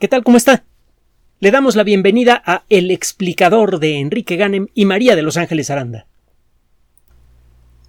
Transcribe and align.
¿Qué 0.00 0.08
tal? 0.08 0.24
¿Cómo 0.24 0.36
está? 0.36 0.64
Le 1.38 1.52
damos 1.52 1.76
la 1.76 1.84
bienvenida 1.84 2.42
a 2.44 2.64
El 2.68 2.90
explicador 2.90 3.78
de 3.78 4.00
Enrique 4.00 4.34
Ganem 4.34 4.66
y 4.74 4.86
María 4.86 5.14
de 5.14 5.22
Los 5.22 5.36
Ángeles 5.36 5.70
Aranda. 5.70 6.08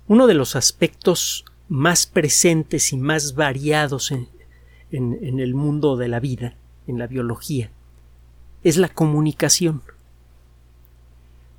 Uno 0.08 0.28
de 0.28 0.36
los 0.36 0.56
aspectos 0.56 1.46
más 1.68 2.06
presentes 2.06 2.94
y 2.94 2.98
más 2.98 3.34
variados 3.34 4.12
en, 4.12 4.30
en 4.92 5.40
el 5.40 5.56
mundo 5.56 5.98
de 5.98 6.08
la 6.08 6.20
vida, 6.20 6.56
en 6.86 7.00
la 7.00 7.08
biología, 7.08 7.72
es 8.64 8.78
la 8.78 8.90
comunicación. 8.90 9.82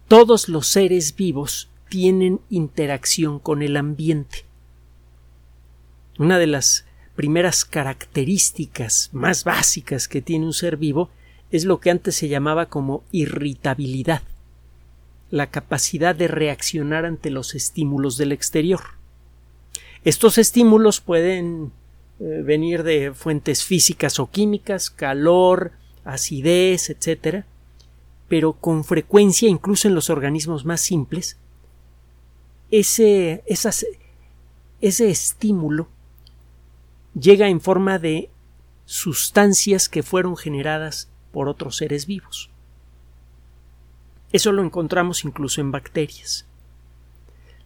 Todos 0.07 0.49
los 0.49 0.69
seres 0.69 1.17
vivos 1.17 1.71
tienen 1.89 2.41
interacción 2.51 3.41
con 3.41 3.63
el 3.63 3.77
ambiente. 3.77 4.45
Una 6.21 6.39
de 6.39 6.47
las 6.47 6.86
primeras 7.17 7.65
características 7.65 9.11
más 9.13 9.43
básicas 9.43 10.07
que 10.07 10.23
tiene 10.23 10.45
un 10.47 10.53
ser 10.53 10.77
vivo 10.77 11.11
es 11.51 11.65
lo 11.65 11.81
que 11.81 11.91
antes 11.91 12.15
se 12.15 12.29
llamaba 12.29 12.67
como 12.67 13.03
irritabilidad, 13.11 14.23
la 15.31 15.51
capacidad 15.51 16.15
de 16.15 16.29
reaccionar 16.29 17.07
ante 17.07 17.31
los 17.31 17.55
estímulos 17.55 18.19
del 18.19 18.33
exterior. 18.33 18.81
Estos 20.05 20.39
estímulos 20.39 21.01
pueden 21.01 21.73
eh, 22.21 22.43
venir 22.45 22.83
de 22.83 23.13
fuentes 23.15 23.65
físicas 23.65 24.21
o 24.21 24.31
químicas, 24.31 24.91
calor, 24.91 25.73
acidez, 26.05 26.91
etc., 26.91 27.45
pero 28.29 28.53
con 28.55 28.85
frecuencia, 28.85 29.49
incluso 29.49 29.89
en 29.89 29.95
los 29.95 30.11
organismos 30.11 30.65
más 30.65 30.81
simples, 30.81 31.39
ese, 32.71 33.45
ese 34.81 35.11
estímulo 35.11 35.89
llega 37.19 37.49
en 37.49 37.61
forma 37.61 37.99
de 37.99 38.31
sustancias 38.85 39.89
que 39.89 40.03
fueron 40.03 40.37
generadas 40.37 41.09
por 41.33 41.49
otros 41.49 41.77
seres 41.77 42.07
vivos. 42.07 42.51
Eso 44.33 44.53
lo 44.53 44.63
encontramos 44.63 45.25
incluso 45.25 45.61
en 45.61 45.73
bacterias. 45.73 46.47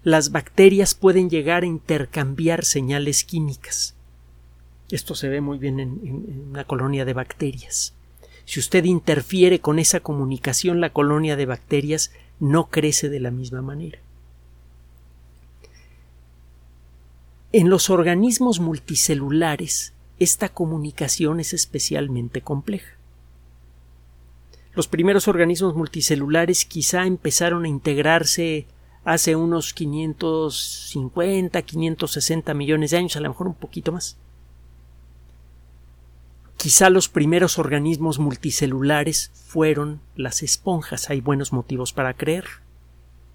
Las 0.03 0.31
bacterias 0.31 0.95
pueden 0.95 1.29
llegar 1.29 1.63
a 1.63 1.67
intercambiar 1.67 2.65
señales 2.65 3.25
químicas. 3.25 3.95
Esto 4.91 5.15
se 5.15 5.29
ve 5.29 5.41
muy 5.41 5.59
bien 5.59 5.79
en, 5.79 6.47
una 6.51 6.65
colonia 6.65 7.05
de 7.05 7.13
bacterias. 7.13 7.95
Si 8.45 8.59
usted 8.61 8.85
interfiere 8.85 9.61
con 9.61 9.79
esa 9.79 10.01
comunicación, 10.01 10.81
la 10.81 10.91
colonia 10.91 11.37
de 11.37 11.47
bacterias 11.47 12.13
no 12.41 12.69
crece 12.69 13.09
de 13.09 13.21
la 13.21 13.31
misma 13.31 13.63
manera. 13.63 13.99
En 17.53 17.69
los 17.69 17.91
organismos 17.91 18.61
multicelulares, 18.61 19.93
esta 20.21 20.51
comunicación 20.51 21.41
es 21.41 21.53
especialmente 21.53 22.43
compleja. 22.43 22.97
Los 24.73 24.87
primeros 24.87 25.27
organismos 25.27 25.75
multicelulares 25.75 26.65
quizá 26.65 27.07
empezaron 27.07 27.65
a 27.65 27.69
integrarse 27.69 28.67
hace 29.05 29.35
unos 29.35 29.75
550, 29.75 31.61
560 31.61 32.55
millones 32.55 32.93
de 32.93 32.99
años, 32.99 33.17
a 33.17 33.21
lo 33.21 33.31
mejor 33.31 33.49
un 33.49 33.55
poquito 33.55 33.91
más. 33.91 34.17
Quizá 36.57 36.89
los 36.89 37.09
primeros 37.09 37.59
organismos 37.59 38.21
multicelulares 38.21 39.33
fueron 39.35 40.01
las 40.15 40.45
esponjas. 40.45 41.11
Hay 41.11 41.21
buenos 41.21 41.53
motivos 41.53 41.93
para 41.93 42.15
creer, 42.15 42.45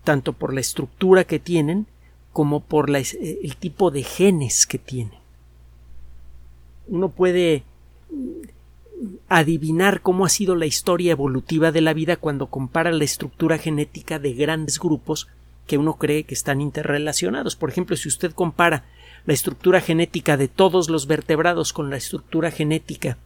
tanto 0.06 0.32
por 0.32 0.54
la 0.54 0.62
estructura 0.62 1.26
que 1.26 1.40
tienen 1.40 1.88
como 2.36 2.60
por 2.60 2.94
eh, 2.94 3.06
el 3.44 3.56
tipo 3.56 3.92
de 3.92 4.04
genes 4.04 4.66
que 4.66 4.78
tiene. 4.78 5.22
Uno 6.90 7.08
puede 7.08 7.64
adivinar 9.30 10.02
cómo 10.02 10.26
ha 10.26 10.30
sido 10.30 10.54
la 10.58 10.66
historia 10.66 11.14
evolutiva 11.14 11.72
de 11.72 11.80
la 11.80 11.94
vida 11.94 12.18
cuando 12.18 12.48
compara 12.48 12.92
la 12.92 13.06
estructura 13.06 13.58
genética 13.58 14.20
de 14.20 14.34
grandes 14.34 14.80
grupos 14.80 15.30
que 15.66 15.78
uno 15.78 15.94
cree 15.94 16.26
que 16.26 16.34
están 16.34 16.60
interrelacionados. 16.60 17.56
Por 17.56 17.70
ejemplo, 17.70 17.96
si 17.96 18.10
usted 18.10 18.34
compara 18.34 18.84
la 19.26 19.34
estructura 19.34 19.80
genética 19.80 20.36
de 20.36 20.50
todos 20.50 20.90
los 20.90 21.08
vertebrados 21.08 21.72
con 21.72 21.90
la 21.90 21.96
estructura 21.96 22.52
genética 22.52 23.18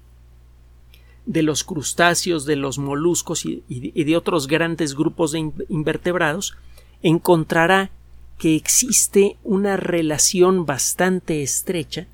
de 1.26 1.42
los 1.42 1.64
crustáceos, 1.64 2.46
de 2.46 2.58
los 2.58 2.78
moluscos 2.78 3.44
y, 3.44 3.64
de 4.04 4.18
otros 4.18 4.46
grandes 4.46 4.94
grupos 4.94 5.32
de 5.32 5.52
invertebrados, 5.68 6.56
encontrará 7.02 7.90
que 8.40 8.56
existe 8.56 9.38
una 9.44 9.76
relación 9.76 10.66
bastante 10.66 11.44
estrecha 11.44 12.08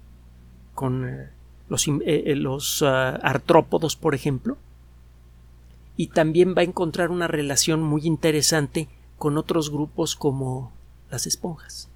con 0.74 1.08
eh, 1.08 1.30
los, 1.70 1.88
eh, 1.88 2.02
eh, 2.06 2.44
ah, 2.82 3.20
artrópodos, 3.22 3.96
por 3.96 4.16
ejemplo, 4.16 4.58
y 5.96 6.08
también 6.08 6.56
va 6.58 6.62
a 6.62 6.66
encontrar 6.66 7.12
una 7.12 7.28
relación 7.28 7.84
muy 7.84 8.02
interesante 8.06 8.90
con 9.18 9.38
otros 9.38 9.70
grupos 9.70 10.16
como 10.16 10.74
las 11.12 11.28
esponjas. 11.28 11.90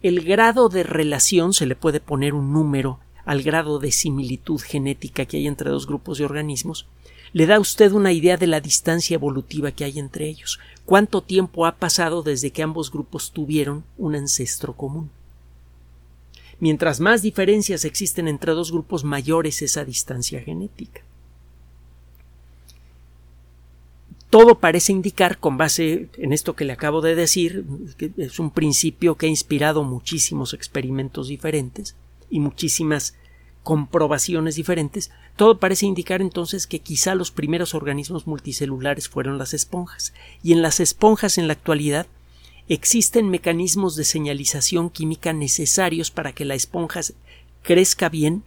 El 0.00 0.24
grado 0.24 0.70
de 0.70 0.82
relación 0.82 1.52
se 1.52 1.66
le 1.66 1.76
puede 1.76 2.00
poner 2.00 2.32
un 2.32 2.54
número 2.54 3.00
al 3.28 3.42
grado 3.42 3.78
de 3.78 3.92
similitud 3.92 4.58
genética 4.58 5.26
que 5.26 5.36
hay 5.36 5.46
entre 5.46 5.68
dos 5.68 5.86
grupos 5.86 6.16
de 6.16 6.24
organismos, 6.24 6.86
le 7.34 7.44
da 7.44 7.56
a 7.56 7.60
usted 7.60 7.92
una 7.92 8.10
idea 8.10 8.38
de 8.38 8.46
la 8.46 8.62
distancia 8.62 9.16
evolutiva 9.16 9.70
que 9.70 9.84
hay 9.84 9.98
entre 9.98 10.26
ellos 10.26 10.58
cuánto 10.86 11.20
tiempo 11.20 11.66
ha 11.66 11.76
pasado 11.76 12.22
desde 12.22 12.52
que 12.52 12.62
ambos 12.62 12.90
grupos 12.90 13.32
tuvieron 13.32 13.84
un 13.98 14.14
ancestro 14.14 14.72
común. 14.72 15.10
Mientras 16.58 17.00
más 17.00 17.20
diferencias 17.20 17.84
existen 17.84 18.28
entre 18.28 18.52
dos 18.52 18.72
grupos, 18.72 19.04
mayor 19.04 19.46
es 19.46 19.60
esa 19.60 19.84
distancia 19.84 20.40
genética. 20.40 21.02
Todo 24.30 24.58
parece 24.58 24.92
indicar, 24.92 25.36
con 25.36 25.58
base 25.58 26.08
en 26.16 26.32
esto 26.32 26.56
que 26.56 26.64
le 26.64 26.72
acabo 26.72 27.02
de 27.02 27.14
decir, 27.14 27.66
que 27.98 28.10
es 28.16 28.38
un 28.38 28.52
principio 28.52 29.16
que 29.16 29.26
ha 29.26 29.28
inspirado 29.28 29.84
muchísimos 29.84 30.54
experimentos 30.54 31.28
diferentes 31.28 31.94
y 32.30 32.40
muchísimas 32.40 33.14
comprobaciones 33.62 34.56
diferentes, 34.56 35.10
todo 35.36 35.58
parece 35.58 35.86
indicar 35.86 36.22
entonces 36.22 36.66
que 36.66 36.78
quizá 36.78 37.14
los 37.14 37.30
primeros 37.30 37.74
organismos 37.74 38.26
multicelulares 38.26 39.08
fueron 39.08 39.36
las 39.36 39.52
esponjas, 39.52 40.14
y 40.42 40.52
en 40.52 40.62
las 40.62 40.80
esponjas 40.80 41.38
en 41.38 41.48
la 41.48 41.52
actualidad 41.52 42.06
existen 42.68 43.28
mecanismos 43.28 43.96
de 43.96 44.04
señalización 44.04 44.90
química 44.90 45.32
necesarios 45.32 46.10
para 46.10 46.32
que 46.32 46.44
la 46.44 46.54
esponja 46.54 47.00
crezca 47.62 48.08
bien 48.08 48.42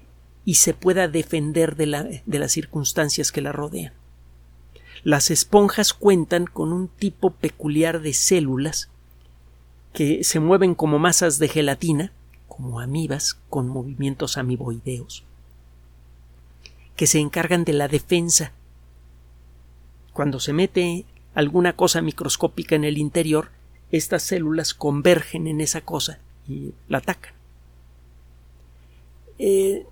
y 0.45 0.55
se 0.55 0.73
pueda 0.73 1.07
defender 1.07 1.75
de, 1.75 2.23
de 2.25 2.39
las 2.39 2.51
circunstancias 2.51 3.31
que 3.31 3.41
la 3.41 3.51
rodean. 3.51 3.93
Las 5.03 5.31
esponjas 5.31 5.93
cuentan 5.93 6.45
con 6.45 6.71
un 6.71 6.87
tipo 6.87 7.31
peculiar 7.31 8.01
de 8.01 8.13
células 8.13 8.89
que 9.93 10.23
se 10.23 10.39
mueven 10.39 10.75
como 10.75 10.99
masas 10.99 11.39
de 11.39 11.47
gelatina 11.47 12.11
como 12.51 12.81
amibas 12.81 13.39
con 13.49 13.69
movimientos 13.69 14.37
amiboideos, 14.37 15.23
que 16.97 17.07
se 17.07 17.19
encargan 17.19 17.63
de 17.63 17.71
la 17.71 17.87
defensa. 17.87 18.51
Cuando 20.11 20.41
se 20.41 20.51
mete 20.51 21.05
alguna 21.33 21.77
cosa 21.77 22.01
microscópica 22.01 22.75
en 22.75 22.83
el 22.83 22.97
interior, 22.97 23.51
estas 23.89 24.23
células 24.23 24.73
convergen 24.73 25.47
en 25.47 25.61
esa 25.61 25.79
cosa 25.79 26.19
y 26.45 26.73
la 26.89 26.97
atacan. 26.97 27.31
Eh, 29.39 29.87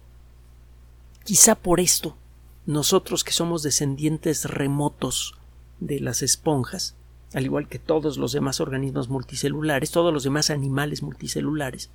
quizá 1.23 1.55
por 1.55 1.79
esto, 1.79 2.17
nosotros 2.65 3.23
que 3.23 3.31
somos 3.31 3.63
descendientes 3.63 4.43
remotos 4.43 5.35
de 5.79 6.01
las 6.01 6.21
esponjas, 6.21 6.93
al 7.33 7.45
igual 7.45 7.69
que 7.69 7.79
todos 7.79 8.17
los 8.17 8.33
demás 8.33 8.59
organismos 8.59 9.07
multicelulares, 9.07 9.91
todos 9.91 10.13
los 10.13 10.23
demás 10.25 10.49
animales 10.49 11.01
multicelulares, 11.01 11.89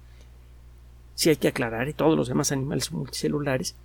si 1.15 1.31
hay 1.31 1.37
que 1.37 1.49
aclarar, 1.49 1.93
todos 1.93 2.17
los 2.17 2.29
demás 2.29 2.53
animales 2.53 2.93
multicelulares, 2.93 3.77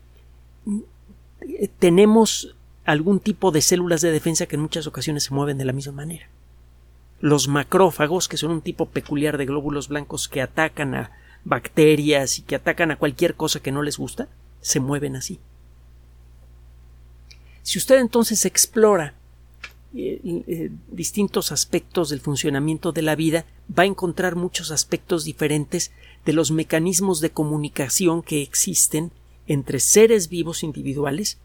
tenemos 1.80 2.56
algún 2.86 3.20
tipo 3.20 3.52
de 3.52 3.62
células 3.62 4.02
de 4.02 4.12
defensa 4.12 4.46
que 4.46 4.56
en 4.56 4.62
muchas 4.62 4.88
ocasiones 4.88 5.24
se 5.24 5.34
mueven 5.34 5.58
de 5.58 5.66
la 5.66 5.74
misma 5.74 5.94
manera. 5.94 6.28
Los 7.20 7.48
macrófagos, 7.48 8.28
que 8.28 8.38
son 8.38 8.52
un 8.52 8.62
tipo 8.62 8.88
peculiar 8.88 9.38
de 9.38 9.46
glóbulos 9.46 9.90
blancos 9.90 10.28
que 10.28 10.42
atacan 10.42 10.96
a 10.96 11.12
bacterias 11.44 12.40
y 12.40 12.42
que 12.42 12.56
atacan 12.56 12.92
a 12.92 12.98
cualquier 12.98 13.36
cosa 13.36 13.60
que 13.60 13.72
no 13.72 13.82
les 13.82 13.98
gusta, 13.98 14.28
se 14.62 14.80
mueven 14.80 15.16
así. 15.16 15.40
Si 17.62 17.78
usted 17.78 18.00
entonces 18.00 18.46
explora 18.46 19.14
eh, 19.96 20.22
eh, 20.24 20.70
distintos 20.92 21.52
aspectos 21.52 22.10
del 22.10 22.20
funcionamiento 22.20 22.92
de 22.92 23.02
la 23.02 23.16
vida, 23.16 23.46
va 23.76 23.84
a 23.84 23.88
encontrar 23.88 24.36
muchos 24.36 24.70
aspectos 24.70 25.24
diferentes 25.24 25.92
de 26.26 26.34
los 26.34 26.52
mecanismos 26.52 27.22
de 27.22 27.32
comunicación 27.32 28.22
que 28.22 28.42
existen 28.42 29.12
entre 29.48 29.80
seres 29.80 30.30
vivos 30.30 30.64
individuales 30.64 31.40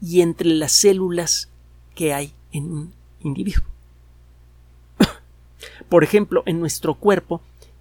y 0.00 0.20
entre 0.20 0.50
las 0.50 0.72
células 0.72 1.48
que 1.94 2.14
hay 2.14 2.32
en 2.52 2.72
un 2.72 2.92
individuo. 3.22 3.64
Por 5.88 6.04
ejemplo, 6.04 6.44
en 6.46 6.60
nuestro 6.60 6.94
cuerpo 6.94 7.40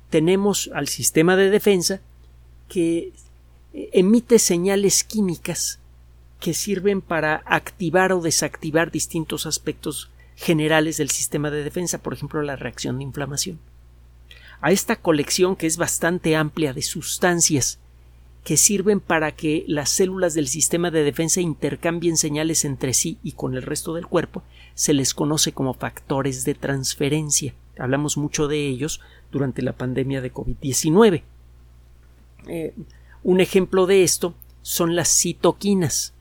tenemos 0.09 0.71
al 0.73 0.87
sistema 0.87 1.35
de 1.35 1.51
defensa 1.51 2.01
que 2.67 3.13
emite 3.73 4.39
señales 4.39 5.03
químicas 5.03 5.78
que 6.39 6.53
sirven 6.53 7.01
para 7.01 7.43
activar 7.45 8.13
o 8.13 8.21
desactivar 8.21 8.91
distintos 8.91 9.45
aspectos 9.45 10.09
generales 10.35 10.97
del 10.97 11.09
sistema 11.09 11.51
de 11.51 11.63
defensa, 11.63 11.97
por 11.97 12.13
ejemplo, 12.13 12.41
la 12.41 12.55
reacción 12.55 12.97
de 12.97 13.03
inflamación. 13.03 13.59
A 14.61 14.71
esta 14.71 14.95
colección, 14.97 15.55
que 15.55 15.67
es 15.67 15.77
bastante 15.77 16.35
amplia 16.35 16.73
de 16.73 16.81
sustancias 16.81 17.79
que 18.43 18.57
sirven 18.57 18.99
para 18.99 19.33
que 19.33 19.65
las 19.67 19.89
células 19.89 20.33
del 20.33 20.47
sistema 20.47 20.91
de 20.91 21.03
defensa 21.03 21.41
intercambien 21.41 22.17
señales 22.17 22.65
entre 22.65 22.93
sí 22.93 23.17
y 23.21 23.33
con 23.33 23.55
el 23.55 23.63
resto 23.63 23.93
del 23.93 24.07
cuerpo, 24.07 24.43
se 24.75 24.93
les 24.93 25.13
conoce 25.13 25.51
como 25.51 25.73
factores 25.73 26.45
de 26.45 26.55
transferencia. 26.55 27.53
Hablamos 27.77 28.17
mucho 28.17 28.47
de 28.47 28.67
ellos 28.67 29.01
durante 29.31 29.61
la 29.61 29.73
pandemia 29.73 30.21
de 30.21 30.33
COVID-19. 30.33 31.23
Eh, 32.47 32.73
un 33.23 33.41
ejemplo 33.41 33.85
de 33.85 34.03
esto 34.03 34.33
son 34.61 34.95
las 34.95 35.09
citoquinas. 35.09 36.13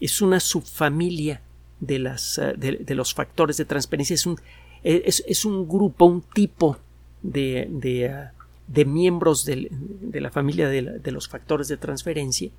Es 0.00 0.22
una 0.22 0.40
subfamilia 0.40 1.42
de, 1.80 1.98
las, 1.98 2.38
eh, 2.38 2.54
de, 2.56 2.94
los 2.94 3.14
factores 3.14 3.56
de 3.56 3.64
transferencia. 3.64 4.14
Es 4.14 4.26
un, 4.26 4.38
es, 4.82 5.44
un 5.44 5.68
grupo, 5.68 6.04
un 6.04 6.22
tipo 6.22 6.78
de, 7.22 7.68
de, 7.70 8.04
eh, 8.06 8.28
de 8.68 8.84
miembros 8.84 9.44
de, 9.44 9.70
la 10.12 10.30
familia 10.30 10.68
de, 10.68 11.10
los 11.10 11.28
factores 11.28 11.68
de 11.68 11.76
transferencia. 11.76 12.50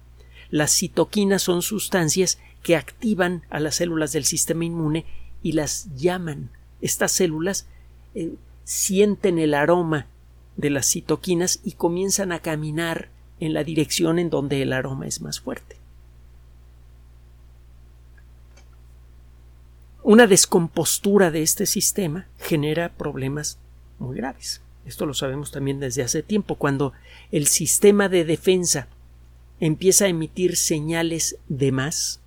Las 0.49 0.71
citoquinas 0.71 1.43
son 1.43 1.61
sustancias 1.61 2.39
que 2.63 2.75
activan 2.75 3.43
a 3.49 3.59
las 3.59 3.75
células 3.75 4.11
del 4.11 4.25
sistema 4.25 4.65
inmune 4.65 5.05
y 5.43 5.53
las 5.53 5.95
llaman. 5.95 6.49
Estas 6.81 7.11
células 7.11 7.67
eh, 8.15 8.33
sienten 8.63 9.37
el 9.37 9.53
aroma 9.53 10.07
de 10.57 10.71
las 10.71 10.89
citoquinas 10.89 11.61
y 11.63 11.73
comienzan 11.73 12.31
a 12.31 12.39
caminar 12.39 13.09
en 13.39 13.53
la 13.53 13.63
dirección 13.63 14.19
en 14.19 14.29
donde 14.29 14.61
el 14.61 14.73
aroma 14.73 15.07
es 15.07 15.21
más 15.21 15.39
fuerte. 15.39 15.77
Una 20.09 20.25
descompostura 20.25 21.29
de 21.29 21.43
este 21.43 21.67
sistema 21.67 22.25
genera 22.39 22.89
problemas 22.89 23.59
muy 23.99 24.17
graves. 24.17 24.59
Esto 24.87 25.05
lo 25.05 25.13
sabemos 25.13 25.51
también 25.51 25.79
desde 25.79 26.01
hace 26.01 26.23
tiempo, 26.23 26.55
cuando 26.55 26.93
el 27.31 27.45
sistema 27.45 28.09
de 28.09 28.25
defensa 28.25 28.87
empieza 29.59 30.05
a 30.05 30.07
emitir 30.07 30.57
señales 30.57 31.37
de 31.47 31.71
más, 31.71 32.21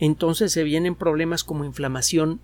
entonces 0.00 0.50
se 0.50 0.64
vienen 0.64 0.96
problemas 0.96 1.44
como 1.44 1.64
inflamación 1.64 2.40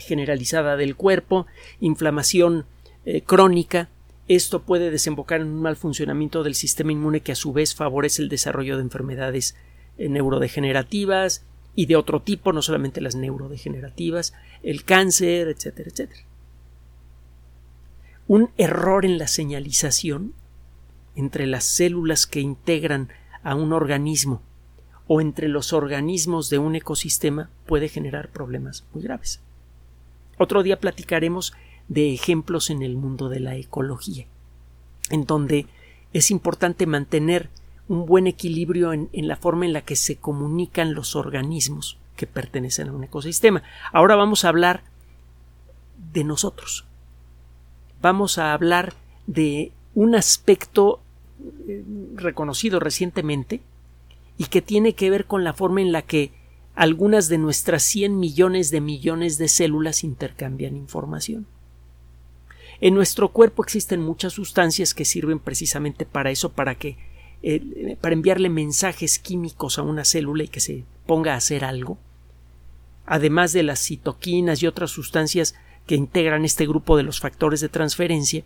generalizada 0.00 0.76
del 0.76 0.96
cuerpo, 0.96 1.46
inflamación 1.78 2.66
eh, 3.04 3.22
crónica, 3.22 3.88
esto 4.26 4.62
puede 4.62 4.90
desembocar 4.90 5.42
en 5.42 5.46
un 5.46 5.62
mal 5.62 5.76
funcionamiento 5.76 6.42
del 6.42 6.56
sistema 6.56 6.90
inmune 6.90 7.20
que 7.20 7.30
a 7.30 7.36
su 7.36 7.52
vez 7.52 7.76
favorece 7.76 8.20
el 8.20 8.30
desarrollo 8.30 8.78
de 8.78 8.82
enfermedades 8.82 9.54
eh, 9.96 10.08
neurodegenerativas 10.08 11.44
y 11.74 11.86
de 11.86 11.96
otro 11.96 12.20
tipo, 12.20 12.52
no 12.52 12.62
solamente 12.62 13.00
las 13.00 13.14
neurodegenerativas, 13.14 14.34
el 14.62 14.84
cáncer, 14.84 15.48
etcétera, 15.48 15.90
etcétera. 15.90 16.22
Un 18.26 18.50
error 18.56 19.04
en 19.04 19.18
la 19.18 19.28
señalización 19.28 20.34
entre 21.16 21.46
las 21.46 21.64
células 21.64 22.26
que 22.26 22.40
integran 22.40 23.08
a 23.42 23.54
un 23.54 23.72
organismo 23.72 24.42
o 25.06 25.20
entre 25.20 25.48
los 25.48 25.72
organismos 25.72 26.50
de 26.50 26.58
un 26.58 26.76
ecosistema 26.76 27.50
puede 27.66 27.88
generar 27.88 28.28
problemas 28.28 28.84
muy 28.92 29.02
graves. 29.02 29.40
Otro 30.38 30.62
día 30.62 30.78
platicaremos 30.78 31.52
de 31.88 32.14
ejemplos 32.14 32.70
en 32.70 32.82
el 32.82 32.94
mundo 32.96 33.28
de 33.28 33.40
la 33.40 33.56
ecología, 33.56 34.26
en 35.10 35.26
donde 35.26 35.66
es 36.12 36.30
importante 36.30 36.86
mantener 36.86 37.50
un 37.90 38.06
buen 38.06 38.28
equilibrio 38.28 38.92
en, 38.92 39.08
la 39.12 39.34
forma 39.34 39.66
en 39.66 39.72
la 39.72 39.82
que 39.82 39.96
se 39.96 40.14
comunican 40.14 40.94
los 40.94 41.16
organismos 41.16 41.98
que 42.14 42.28
pertenecen 42.28 42.88
a 42.88 42.92
un 42.92 43.02
ecosistema. 43.02 43.64
Ahora 43.92 44.14
vamos 44.14 44.44
a 44.44 44.48
hablar 44.50 44.84
de 46.12 46.22
nosotros. 46.22 46.86
Vamos 48.00 48.38
a 48.38 48.52
hablar 48.52 48.94
de 49.26 49.72
un 49.96 50.14
aspecto 50.14 51.00
eh, 51.66 51.82
reconocido 52.14 52.78
recientemente 52.78 53.60
y 54.38 54.44
que 54.44 54.62
tiene 54.62 54.92
que 54.92 55.10
ver 55.10 55.24
con 55.24 55.42
la 55.42 55.52
forma 55.52 55.80
en 55.80 55.90
la 55.90 56.02
que 56.02 56.30
algunas 56.76 57.28
de 57.28 57.38
nuestras 57.38 57.82
100 57.82 58.20
millones 58.20 58.70
de 58.70 58.80
millones 58.80 59.36
de 59.36 59.48
células 59.48 60.04
intercambian 60.04 60.76
información. 60.76 61.44
En 62.80 62.94
nuestro 62.94 63.30
cuerpo 63.30 63.64
existen 63.64 64.00
muchas 64.00 64.34
sustancias 64.34 64.94
que 64.94 65.04
sirven 65.04 65.40
precisamente 65.40 66.06
para 66.06 66.30
eso, 66.30 66.52
para 66.52 66.76
que 66.76 67.09
eh, 67.42 67.96
para 68.00 68.14
enviarle 68.14 68.50
mensajes 68.50 69.18
químicos 69.18 69.78
a 69.78 69.82
una 69.82 70.04
célula 70.04 70.44
y 70.44 70.48
que 70.48 70.60
se 70.60 70.84
ponga 71.06 71.34
a 71.34 71.38
hacer 71.38 71.64
algo. 71.64 71.98
Además 73.06 73.52
de 73.52 73.62
las 73.62 73.80
citoquinas 73.80 74.62
y 74.62 74.66
otras 74.66 74.90
sustancias 74.90 75.54
que 75.86 75.94
integran 75.94 76.44
este 76.44 76.66
grupo 76.66 76.96
de 76.96 77.02
los 77.02 77.18
factores 77.18 77.60
de 77.60 77.68
transferencia, 77.68 78.44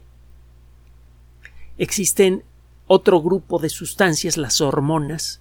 existen 1.77 2.45
otro 2.87 3.21
grupo 3.21 3.59
de 3.59 3.69
sustancias, 3.69 4.37
las 4.37 4.61
hormonas, 4.61 5.41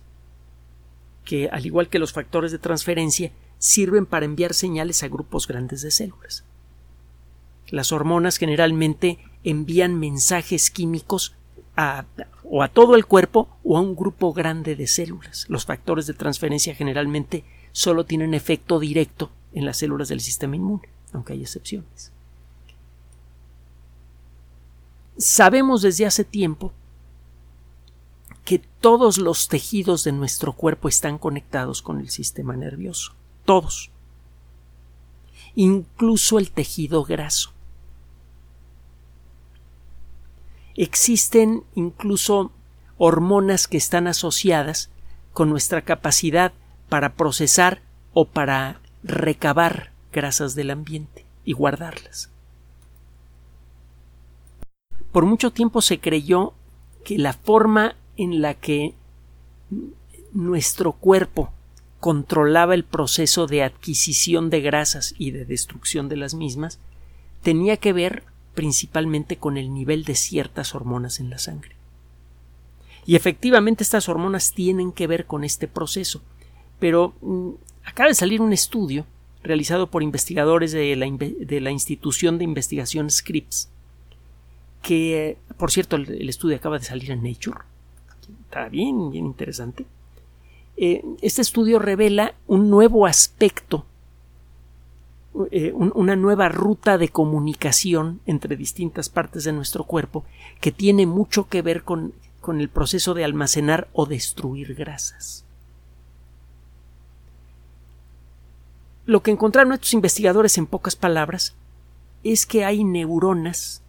que, 1.23 1.49
al 1.49 1.65
igual 1.65 1.89
que 1.89 1.99
los 1.99 2.11
factores 2.11 2.51
de 2.51 2.59
transferencia, 2.59 3.31
sirven 3.59 4.05
para 4.05 4.25
enviar 4.25 4.53
señales 4.53 5.03
a 5.03 5.07
grupos 5.07 5.47
grandes 5.47 5.81
de 5.81 5.91
células. 5.91 6.43
Las 7.69 7.91
hormonas 7.91 8.37
generalmente 8.37 9.19
envían 9.43 9.99
mensajes 9.99 10.69
químicos 10.69 11.35
a, 11.75 12.05
o 12.43 12.63
a 12.63 12.67
todo 12.67 12.95
el 12.95 13.05
cuerpo 13.05 13.49
o 13.63 13.77
a 13.77 13.81
un 13.81 13.95
grupo 13.95 14.33
grande 14.33 14.75
de 14.75 14.87
células. 14.87 15.45
Los 15.49 15.65
factores 15.65 16.05
de 16.07 16.13
transferencia 16.13 16.75
generalmente 16.75 17.43
solo 17.71 18.05
tienen 18.05 18.33
efecto 18.33 18.79
directo 18.79 19.31
en 19.53 19.65
las 19.65 19.77
células 19.77 20.09
del 20.09 20.21
sistema 20.21 20.55
inmune, 20.55 20.87
aunque 21.11 21.33
hay 21.33 21.41
excepciones. 21.41 22.11
Sabemos 25.17 25.81
desde 25.81 26.05
hace 26.05 26.23
tiempo 26.23 26.71
que 28.43 28.59
todos 28.59 29.17
los 29.17 29.47
tejidos 29.47 30.03
de 30.03 30.11
nuestro 30.11 30.53
cuerpo 30.53 30.89
están 30.89 31.17
conectados 31.17 31.81
con 31.81 31.99
el 31.99 32.09
sistema 32.09 32.55
nervioso. 32.55 33.13
Todos. 33.45 33.89
Incluso 35.55 36.39
el 36.39 36.51
tejido 36.51 37.03
graso. 37.03 37.52
Existen 40.75 41.63
incluso 41.75 42.51
hormonas 42.97 43.67
que 43.67 43.77
están 43.77 44.07
asociadas 44.07 44.89
con 45.31 45.49
nuestra 45.49 45.81
capacidad 45.81 46.53
para 46.89 47.13
procesar 47.15 47.81
o 48.13 48.25
para 48.25 48.79
recabar 49.03 49.91
grasas 50.11 50.55
del 50.55 50.71
ambiente 50.71 51.25
y 51.43 51.53
guardarlas. 51.53 52.29
Por 55.11 55.25
mucho 55.25 55.51
tiempo 55.51 55.81
se 55.81 55.99
creyó 55.99 56.53
que 57.03 57.17
la 57.17 57.33
forma 57.33 57.95
en 58.17 58.41
la 58.41 58.53
que 58.53 58.93
nuestro 60.33 60.93
cuerpo 60.93 61.51
controlaba 61.99 62.73
el 62.73 62.83
proceso 62.83 63.47
de 63.47 63.63
adquisición 63.63 64.49
de 64.49 64.61
grasas 64.61 65.13
y 65.17 65.31
de 65.31 65.45
destrucción 65.45 66.09
de 66.09 66.17
las 66.17 66.33
mismas 66.33 66.79
tenía 67.41 67.77
que 67.77 67.93
ver 67.93 68.23
principalmente 68.53 69.37
con 69.37 69.57
el 69.57 69.73
nivel 69.73 70.03
de 70.03 70.15
ciertas 70.15 70.75
hormonas 70.75 71.19
en 71.19 71.29
la 71.29 71.39
sangre. 71.39 71.75
Y 73.05 73.15
efectivamente 73.15 73.83
estas 73.83 74.07
hormonas 74.07 74.53
tienen 74.53 74.91
que 74.91 75.07
ver 75.07 75.25
con 75.25 75.43
este 75.43 75.67
proceso, 75.67 76.21
pero 76.79 77.13
mm, 77.21 77.49
acaba 77.85 78.09
de 78.09 78.15
salir 78.15 78.41
un 78.41 78.53
estudio 78.53 79.05
realizado 79.43 79.87
por 79.87 80.03
investigadores 80.03 80.71
de 80.71 80.95
la, 80.95 81.71
institución 81.71 82.37
de 82.37 82.45
investigación 82.45 83.09
Scripps, 83.09 83.69
que, 84.81 85.37
por 85.57 85.71
cierto, 85.71 85.97
el 85.97 86.29
estudio 86.29 86.55
acaba 86.55 86.79
de 86.79 86.85
salir 86.85 87.11
en 87.11 87.23
Nature, 87.23 87.59
está 88.45 88.69
bien, 88.69 89.11
bien 89.11 89.25
interesante. 89.25 89.85
Eh, 90.77 91.03
este 91.21 91.41
estudio 91.41 91.77
revela 91.79 92.35
un 92.47 92.69
nuevo 92.69 93.05
aspecto, 93.05 93.85
eh, 95.51 95.73
una 95.73 96.15
nueva 96.15 96.47
ruta 96.49 96.97
de 96.97 97.09
comunicación 97.09 98.21
entre 98.27 98.55
distintas 98.55 99.09
partes 99.09 99.43
de 99.43 99.53
nuestro 99.53 99.83
cuerpo 99.85 100.25
que 100.61 100.71
tiene 100.71 101.07
mucho 101.07 101.47
que 101.47 101.63
ver 101.63 101.83
con, 101.83 102.13
con 102.39 102.61
el 102.61 102.69
proceso 102.69 103.15
de 103.15 103.23
almacenar 103.23 103.87
o 103.93 104.05
destruir 104.05 104.75
grasas. 104.75 105.43
Lo 109.05 109.23
que 109.23 109.31
encontraron 109.31 109.73
estos 109.73 109.93
investigadores 109.93 110.57
en 110.57 110.67
pocas 110.67 110.95
palabras 110.95 111.55
es 112.23 112.45
que 112.45 112.63
hay 112.63 112.83
neuronas 112.83 113.81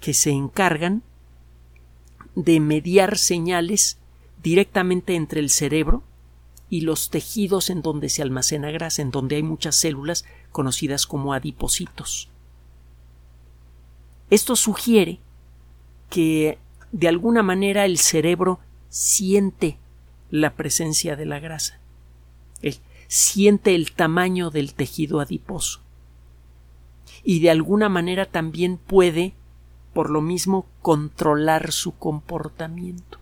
que 0.00 0.14
se 0.14 0.30
encargan 0.30 1.02
de 2.34 2.60
mediar 2.60 3.18
señales 3.18 3.98
directamente 4.42 5.16
entre 5.16 5.40
el 5.40 5.50
cerebro 5.50 6.02
y 6.72 6.80
los 6.80 7.10
tejidos 7.10 7.68
en 7.68 7.82
donde 7.82 8.08
se 8.08 8.22
almacena 8.22 8.70
grasa, 8.70 9.02
en 9.02 9.10
donde 9.10 9.36
hay 9.36 9.42
muchas 9.42 9.76
células 9.76 10.24
conocidas 10.52 11.06
como 11.06 11.34
adipocitos. 11.34 12.30
Esto 14.30 14.56
sugiere 14.56 15.20
que 16.08 16.56
de 16.90 17.08
alguna 17.08 17.42
manera 17.42 17.84
el 17.84 17.98
cerebro 17.98 18.58
siente 18.88 19.76
la 20.30 20.54
presencia 20.54 21.14
de 21.14 21.26
la 21.26 21.40
grasa. 21.40 21.78
Siente 23.06 23.74
el 23.74 23.92
tamaño 23.92 24.48
del 24.48 24.72
tejido 24.72 25.20
adiposo. 25.20 25.82
Y 27.22 27.40
de 27.40 27.50
alguna 27.50 27.90
manera 27.90 28.24
también 28.24 28.78
puede, 28.78 29.34
por 29.92 30.08
lo 30.08 30.22
mismo, 30.22 30.64
controlar 30.80 31.70
su 31.70 31.92
comportamiento. 31.98 33.18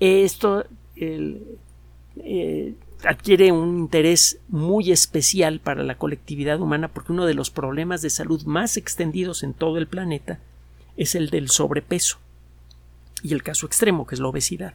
Esto 0.00 0.66
eh, 2.22 2.74
adquiere 3.04 3.52
un 3.52 3.78
interés 3.78 4.38
muy 4.48 4.92
especial 4.92 5.60
para 5.60 5.82
la 5.82 5.96
colectividad 5.96 6.60
humana 6.60 6.88
porque 6.88 7.12
uno 7.12 7.26
de 7.26 7.34
los 7.34 7.50
problemas 7.50 8.02
de 8.02 8.10
salud 8.10 8.42
más 8.44 8.76
extendidos 8.76 9.42
en 9.42 9.54
todo 9.54 9.78
el 9.78 9.86
planeta 9.86 10.38
es 10.96 11.14
el 11.14 11.30
del 11.30 11.50
sobrepeso 11.50 12.18
y 13.22 13.32
el 13.32 13.42
caso 13.42 13.66
extremo 13.66 14.06
que 14.06 14.14
es 14.14 14.20
la 14.20 14.28
obesidad. 14.28 14.74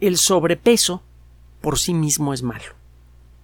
El 0.00 0.16
sobrepeso 0.16 1.02
por 1.60 1.78
sí 1.78 1.92
mismo 1.92 2.32
es 2.32 2.42
malo. 2.42 2.76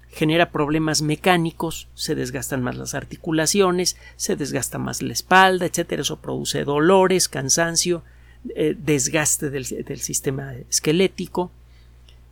Genera 0.08 0.52
problemas 0.52 1.02
mecánicos, 1.02 1.88
se 1.94 2.14
desgastan 2.14 2.62
más 2.62 2.76
las 2.76 2.94
articulaciones, 2.94 3.96
se 4.14 4.37
desgasta 4.37 4.78
más 4.78 5.02
la 5.02 5.12
espalda, 5.12 5.66
etc. 5.66 5.92
Eso 5.92 6.20
produce 6.20 6.62
dolores, 6.62 7.28
cansancio, 7.28 8.04
eh, 8.50 8.76
desgaste 8.78 9.48
del, 9.48 9.64
sistema 9.64 10.52
esquelético. 10.68 11.50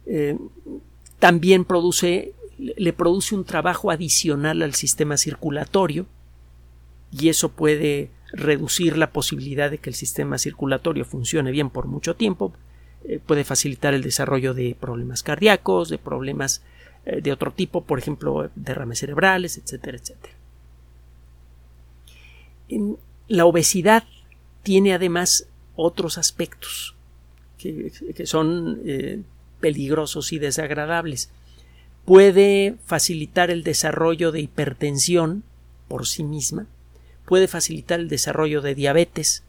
Eh, 0.04 0.37
también 1.19 1.64
produce, 1.64 2.35
le 2.59 2.92
produce 2.92 3.35
un 3.35 3.45
trabajo 3.45 3.90
adicional 3.90 4.61
al 4.61 4.75
sistema 4.75 5.16
circulatorio 5.16 6.07
y 7.11 7.31
eso 7.31 7.49
puede 7.49 8.11
reducir 8.31 8.99
la 8.99 9.11
posibilidad 9.11 9.71
de 9.71 9.78
que 9.78 9.88
el 9.88 9.95
sistema 9.95 10.37
circulatorio 10.37 11.07
funcione 11.07 11.50
bien 11.50 11.71
por 11.71 11.87
mucho 11.87 12.14
tiempo, 12.14 12.52
eh, 13.04 13.19
puede 13.25 13.45
facilitar 13.45 13.95
el 13.95 14.02
desarrollo 14.02 14.52
de 14.52 14.76
problemas 14.78 15.23
cardíacos, 15.23 15.88
de 15.88 15.99
problemas 15.99 16.62
de 17.04 17.33
otro 17.33 17.50
tipo, 17.50 17.83
por 17.83 17.99
ejemplo, 17.99 18.49
derrames 18.54 19.00
cerebrales, 19.00 19.59
etcétera, 19.59 19.99
etcétera. 19.99 20.35
la 23.26 23.45
obesidad 23.45 24.04
tiene 24.62 24.95
además 24.95 25.49
otros 25.76 26.19
aspectos 26.19 26.95
que, 27.59 27.93
son 28.26 28.81
eh, 28.85 29.23
peligrosos 29.61 30.33
y 30.33 30.38
desagradables. 30.38 31.31
Puede 32.05 32.76
facilitar 32.85 33.50
el 33.50 33.62
desarrollo 33.62 34.33
de 34.33 34.41
hipertensión 34.41 35.45
por 35.88 36.07
sí 36.07 36.25
misma, 36.25 36.67
puede 37.26 37.47
facilitar 37.49 38.00
el 38.00 38.09
desarrollo 38.09 38.61
de 38.61 38.75
diabetes 38.75 39.45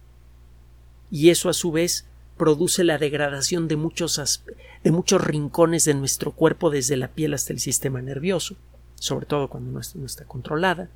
y 1.09 1.29
eso 1.29 1.49
a 1.49 1.53
su 1.53 1.71
vez 1.71 2.05
produce 2.37 2.83
la 2.83 2.97
degradación 2.97 3.67
de 3.67 3.75
muchos, 3.75 4.43
de 4.83 4.91
muchos 4.91 5.23
rincones 5.23 5.85
de 5.85 5.93
nuestro 5.93 6.31
cuerpo 6.31 6.69
desde 6.69 6.97
la 6.97 7.07
piel 7.07 7.33
hasta 7.33 7.53
el 7.53 7.59
sistema 7.59 8.01
nervioso, 8.01 8.55
sobre 8.95 9.25
todo 9.25 9.47
cuando 9.47 9.71
no 9.71 10.05
está, 10.05 10.25
controlada. 10.25 10.89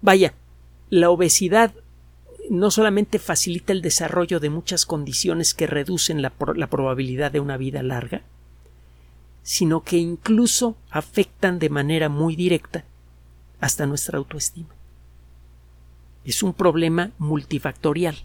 vaya, 0.00 0.34
la 0.90 1.10
obesidad 1.10 1.74
no 2.50 2.70
solamente 2.70 3.18
facilita 3.18 3.72
el 3.72 3.82
desarrollo 3.82 4.40
de 4.40 4.50
muchas 4.50 4.86
condiciones 4.86 5.54
que 5.54 5.66
reducen 5.66 6.22
la, 6.22 6.30
probabilidad 6.30 7.32
de 7.32 7.40
una 7.40 7.56
vida 7.56 7.82
larga, 7.82 8.22
sino 9.42 9.82
que 9.82 9.98
incluso 9.98 10.76
afectan 10.90 11.58
de 11.58 11.68
manera 11.68 12.08
muy 12.08 12.36
directa 12.36 12.84
hasta 13.60 13.86
nuestra 13.86 14.18
autoestima. 14.18 14.74
Es 16.24 16.42
un 16.42 16.54
problema 16.54 17.10
multifactorial 17.18 18.16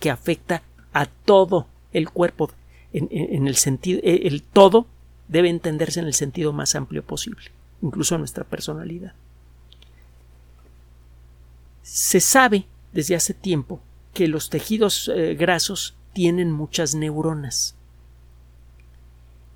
que 0.00 0.10
afecta 0.10 0.62
a 0.92 1.06
todo 1.06 1.66
el 1.92 2.10
cuerpo 2.10 2.50
en, 2.92 3.46
el 3.46 3.56
sentido 3.56 4.00
el 4.02 4.42
todo 4.42 4.86
debe 5.28 5.48
entenderse 5.48 6.00
en 6.00 6.06
el 6.06 6.14
sentido 6.14 6.52
más 6.52 6.74
amplio 6.74 7.02
posible, 7.02 7.50
incluso 7.80 8.14
a 8.14 8.18
nuestra 8.18 8.44
personalidad. 8.44 9.14
Se 11.82 12.20
sabe 12.20 12.66
desde 12.92 13.14
hace 13.14 13.34
tiempo 13.34 13.80
que 14.14 14.28
los 14.28 14.50
tejidos 14.50 15.10
eh, 15.14 15.34
grasos 15.34 15.94
tienen 16.12 16.52
muchas 16.52 16.94
neuronas. 16.94 17.74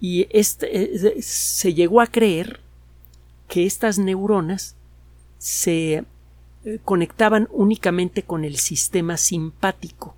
Y 0.01 0.27
este, 0.31 1.23
se 1.23 1.75
llegó 1.75 2.01
a 2.01 2.07
creer 2.07 2.61
que 3.49 3.67
estas 3.67 3.99
neuronas 3.99 4.75
se 5.39 6.05
eh, 6.65 6.79
conectaban 6.85 7.49
únicamente 7.51 8.23
con 8.23 8.45
el 8.45 8.57
sistema 8.57 9.17
simpático. 9.17 10.15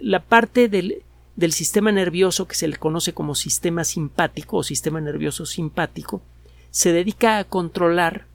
la 0.00 0.22
parte 0.24 0.68
del, 0.68 1.02
del 1.36 1.52
sistema 1.52 1.92
nervioso 1.92 2.48
que 2.48 2.56
se 2.56 2.68
le 2.68 2.76
conoce 2.76 3.12
como 3.12 3.34
sistema 3.34 3.84
simpático 3.84 4.58
o 4.58 4.62
sistema 4.62 5.00
nervioso 5.00 5.46
simpático 5.46 6.20
se 6.70 6.92
dedica 6.92 7.38
a 7.38 7.44
controlar 7.44 8.26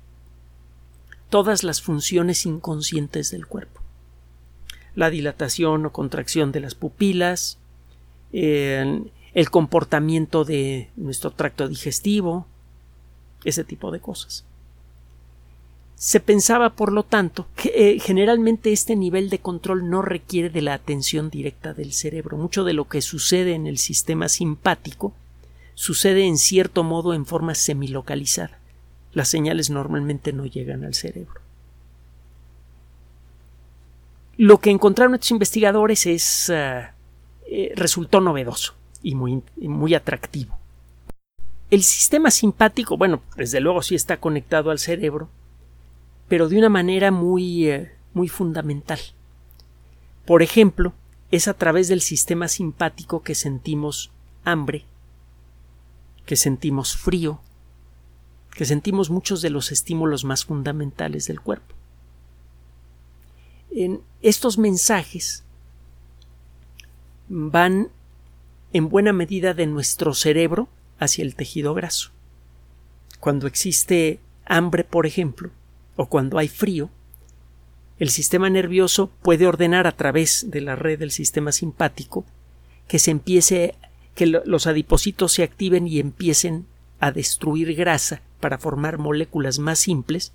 todas 1.33 1.63
las 1.63 1.81
funciones 1.81 2.45
inconscientes 2.45 3.31
del 3.31 3.47
cuerpo. 3.47 3.81
La 4.93 5.09
dilatación 5.09 5.83
o 5.83 5.91
contracción 5.91 6.51
de 6.51 6.59
las 6.59 6.75
pupilas, 6.75 7.57
el, 8.31 9.09
comportamiento 9.49 10.45
de 10.45 10.91
nuestro 10.95 11.31
tracto 11.31 11.67
digestivo, 11.67 12.45
ese 13.45 13.63
tipo 13.63 13.89
de 13.89 13.99
cosas. 13.99 14.45
Se 15.95 16.19
pensaba, 16.19 16.75
por 16.75 16.91
lo 16.91 17.01
tanto, 17.01 17.47
que 17.55 17.71
eh, 17.73 17.99
generalmente 17.99 18.71
este 18.71 18.95
nivel 18.95 19.31
de 19.31 19.39
control 19.39 19.89
no 19.89 20.03
requiere 20.03 20.51
de 20.51 20.61
la 20.61 20.75
atención 20.75 21.31
directa 21.31 21.73
del 21.73 21.93
cerebro. 21.93 22.37
Mucho 22.37 22.63
de 22.63 22.73
lo 22.73 22.87
que 22.87 23.01
sucede 23.01 23.55
en 23.55 23.65
el 23.65 23.79
sistema 23.79 24.29
simpático 24.29 25.13
sucede 25.73 26.27
en 26.27 26.37
cierto 26.37 26.83
modo 26.83 27.15
en 27.15 27.25
forma 27.25 27.55
semilocalizada 27.55 28.59
las 29.13 29.29
señales 29.29 29.69
normalmente 29.69 30.33
no 30.33 30.45
llegan 30.45 30.83
al 30.83 30.93
cerebro. 30.93 31.41
Lo 34.37 34.59
que 34.59 34.71
encontraron 34.71 35.13
estos 35.13 35.31
investigadores 35.31 36.07
es 36.07 36.49
eh, 36.49 36.87
eh, 37.45 37.71
resultó 37.75 38.19
novedoso 38.19 38.73
y 39.03 39.13
muy, 39.13 39.43
muy 39.57 39.93
atractivo. 39.93 40.57
El 41.69 41.83
sistema 41.83 42.31
simpático, 42.31 42.97
bueno, 42.97 43.21
desde 43.35 43.59
luego 43.59 43.81
sí 43.81 43.95
está 43.95 44.17
conectado 44.17 44.71
al 44.71 44.79
cerebro, 44.79 45.29
pero 46.27 46.49
de 46.49 46.57
una 46.57 46.69
manera 46.69 47.11
muy, 47.11 47.69
eh, 47.69 47.91
muy 48.13 48.27
fundamental. 48.27 48.99
Por 50.25 50.41
ejemplo, 50.41 50.93
es 51.31 51.47
a 51.47 51.53
través 51.53 51.87
del 51.87 52.01
sistema 52.01 52.47
simpático 52.47 53.21
que 53.21 53.35
sentimos 53.35 54.11
hambre, 54.45 54.85
que 56.25 56.35
sentimos 56.35 56.95
frío, 56.95 57.39
que 58.53 58.65
sentimos 58.65 59.09
muchos 59.09 59.41
de 59.41 59.49
los 59.49 59.71
estímulos 59.71 60.23
más 60.23 60.45
fundamentales 60.45 61.27
del 61.27 61.41
cuerpo. 61.41 61.75
En 63.71 64.01
estos 64.21 64.57
mensajes 64.57 65.43
van 67.29 67.89
en 68.73 68.89
buena 68.89 69.13
medida 69.13 69.53
de 69.53 69.65
nuestro 69.65 70.13
cerebro 70.13 70.67
hacia 70.99 71.23
el 71.23 71.35
tejido 71.35 71.73
graso. 71.73 72.11
Cuando 73.19 73.47
existe 73.47 74.19
hambre, 74.45 74.83
por 74.83 75.05
ejemplo, 75.05 75.49
o 75.95 76.07
cuando 76.07 76.37
hay 76.37 76.47
frío, 76.47 76.89
el 77.99 78.09
sistema 78.09 78.49
nervioso 78.49 79.09
puede 79.21 79.47
ordenar 79.47 79.87
a 79.87 79.95
través 79.95 80.49
de 80.49 80.61
la 80.61 80.75
red 80.75 80.99
del 80.99 81.11
sistema 81.11 81.51
simpático 81.51 82.25
que 82.87 82.99
se 82.99 83.11
empiece 83.11 83.75
que 84.15 84.25
los 84.25 84.67
adipocitos 84.67 85.31
se 85.31 85.43
activen 85.43 85.87
y 85.87 85.99
empiecen 85.99 86.65
a 86.99 87.11
destruir 87.11 87.75
grasa 87.75 88.21
para 88.39 88.57
formar 88.57 88.97
moléculas 88.97 89.59
más 89.59 89.79
simples 89.79 90.33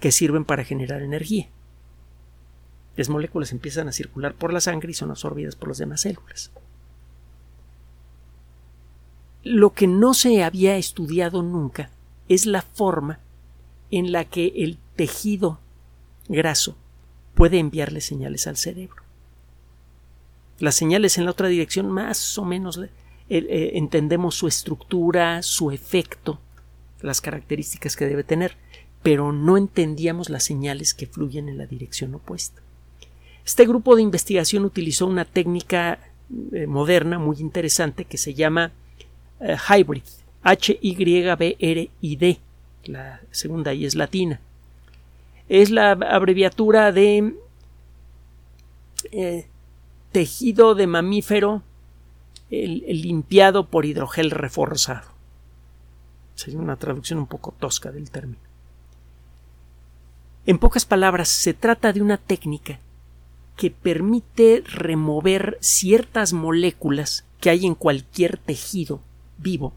que 0.00 0.12
sirven 0.12 0.44
para 0.44 0.64
generar 0.64 1.02
energía. 1.02 1.48
Las 2.96 3.08
moléculas 3.08 3.52
empiezan 3.52 3.88
a 3.88 3.92
circular 3.92 4.34
por 4.34 4.52
la 4.52 4.60
sangre 4.60 4.90
y 4.90 4.94
son 4.94 5.10
absorbidas 5.10 5.56
por 5.56 5.68
las 5.68 5.78
demás 5.78 6.00
células. 6.00 6.50
Lo 9.42 9.74
que 9.74 9.86
no 9.86 10.14
se 10.14 10.42
había 10.42 10.76
estudiado 10.76 11.42
nunca 11.42 11.90
es 12.28 12.46
la 12.46 12.62
forma 12.62 13.20
en 13.90 14.12
la 14.12 14.24
que 14.24 14.52
el 14.56 14.78
tejido 14.96 15.60
graso 16.28 16.76
puede 17.34 17.58
enviarle 17.58 18.00
señales 18.00 18.46
al 18.46 18.56
cerebro. 18.56 19.02
Las 20.58 20.74
señales 20.74 21.18
en 21.18 21.26
la 21.26 21.30
otra 21.30 21.48
dirección 21.48 21.90
más 21.90 22.38
o 22.38 22.44
menos 22.44 22.80
eh, 23.28 23.72
entendemos 23.74 24.36
su 24.36 24.46
estructura, 24.46 25.42
su 25.42 25.72
efecto, 25.72 26.38
las 27.00 27.20
características 27.20 27.96
que 27.96 28.06
debe 28.06 28.22
tener, 28.22 28.56
pero 29.02 29.32
no 29.32 29.56
entendíamos 29.56 30.30
las 30.30 30.44
señales 30.44 30.94
que 30.94 31.08
fluyen 31.08 31.48
en 31.48 31.58
la 31.58 31.66
dirección 31.66 32.14
opuesta. 32.14 32.62
Este 33.44 33.66
grupo 33.66 33.96
de 33.96 34.02
investigación 34.02 34.64
utilizó 34.64 35.06
una 35.06 35.24
técnica 35.24 35.98
eh, 36.52 36.68
moderna 36.68 37.18
muy 37.18 37.38
interesante 37.38 38.04
que 38.04 38.16
se 38.16 38.34
llama 38.34 38.70
eh, 39.40 39.56
hybrid, 39.56 40.02
H-Y-B-R-I-D. 40.42 42.38
La 42.84 43.20
segunda 43.32 43.74
I 43.74 43.86
es 43.86 43.96
latina. 43.96 44.40
Es 45.48 45.70
la 45.70 45.90
abreviatura 45.92 46.92
de 46.92 47.34
tejido 50.12 50.74
de 50.74 50.86
mamífero 50.86 51.62
limpiado 52.50 53.68
por 53.68 53.84
hidrogel 53.84 54.30
reforzado. 54.30 55.08
Sería 56.34 56.58
una 56.60 56.76
traducción 56.76 57.18
un 57.18 57.26
poco 57.26 57.54
tosca 57.58 57.90
del 57.90 58.10
término. 58.10 58.40
En 60.44 60.58
pocas 60.58 60.84
palabras, 60.84 61.28
se 61.28 61.54
trata 61.54 61.92
de 61.92 62.02
una 62.02 62.18
técnica 62.18 62.78
que 63.56 63.70
permite 63.70 64.62
remover 64.64 65.58
ciertas 65.60 66.32
moléculas 66.32 67.24
que 67.40 67.50
hay 67.50 67.66
en 67.66 67.74
cualquier 67.74 68.36
tejido 68.36 69.00
vivo, 69.38 69.72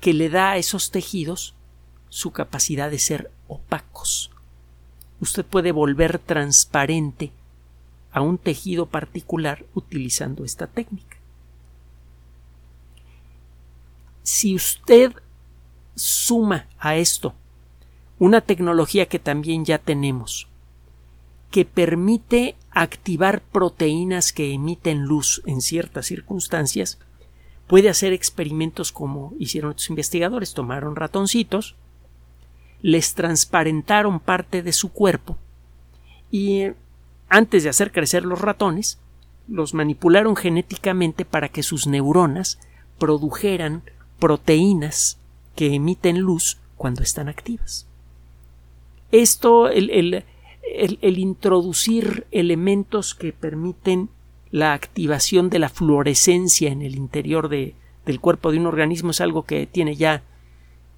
que 0.00 0.14
le 0.14 0.30
da 0.30 0.52
a 0.52 0.56
esos 0.56 0.90
tejidos 0.90 1.54
su 2.08 2.30
capacidad 2.30 2.90
de 2.90 2.98
ser 2.98 3.30
opacos. 3.48 4.30
Usted 5.20 5.44
puede 5.44 5.72
volver 5.72 6.18
transparente 6.18 7.32
a 8.14 8.22
un 8.22 8.38
tejido 8.38 8.86
particular 8.86 9.66
utilizando 9.74 10.44
esta 10.44 10.68
técnica. 10.68 11.18
Si 14.22 14.54
usted 14.54 15.12
suma 15.96 16.66
a 16.78 16.96
esto 16.96 17.34
una 18.20 18.40
tecnología 18.40 19.06
que 19.06 19.18
también 19.18 19.64
ya 19.64 19.78
tenemos, 19.78 20.46
que 21.50 21.64
permite 21.64 22.54
activar 22.70 23.42
proteínas 23.42 24.32
que 24.32 24.54
emiten 24.54 25.02
luz 25.02 25.42
en 25.44 25.60
ciertas 25.60 26.06
circunstancias, 26.06 27.00
puede 27.66 27.88
hacer 27.88 28.12
experimentos 28.12 28.92
como 28.92 29.34
hicieron 29.40 29.72
estos 29.72 29.90
investigadores, 29.90 30.54
tomaron 30.54 30.94
ratoncitos, 30.94 31.74
les 32.80 33.14
transparentaron 33.14 34.20
parte 34.20 34.62
de 34.62 34.72
su 34.72 34.92
cuerpo 34.92 35.36
y 36.30 36.66
antes 37.34 37.64
de 37.64 37.68
hacer 37.68 37.90
crecer 37.90 38.24
los 38.24 38.40
ratones, 38.40 39.00
los 39.48 39.74
manipularon 39.74 40.36
genéticamente 40.36 41.24
para 41.24 41.48
que 41.48 41.64
sus 41.64 41.88
neuronas 41.88 42.60
produjeran 42.96 43.82
proteínas 44.20 45.18
que 45.56 45.74
emiten 45.74 46.20
luz 46.20 46.58
cuando 46.76 47.02
están 47.02 47.28
activas. 47.28 47.88
Esto, 49.10 49.68
el, 49.68 50.24
introducir 51.02 52.24
elementos 52.30 53.16
que 53.16 53.32
permiten 53.32 54.10
la 54.52 54.72
activación 54.72 55.50
de 55.50 55.58
la 55.58 55.70
fluorescencia 55.70 56.70
en 56.70 56.82
el 56.82 56.94
interior 56.94 57.48
del 57.48 58.20
cuerpo 58.20 58.52
de 58.52 58.58
un 58.58 58.66
organismo 58.66 59.10
es 59.10 59.20
algo 59.20 59.42
que 59.42 59.66
tiene 59.66 59.96
ya 59.96 60.22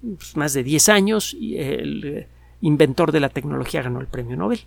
pues, 0.01 0.37
más 0.37 0.53
de 0.53 0.61
10 0.61 0.89
años 0.89 1.33
y 1.33 1.57
el 1.57 2.27
inventor 2.61 3.11
de 3.11 3.21
la 3.21 3.29
tecnología 3.29 3.81
ganó 3.81 4.01
el 4.01 4.07
premio 4.07 4.37
Nobel. 4.37 4.59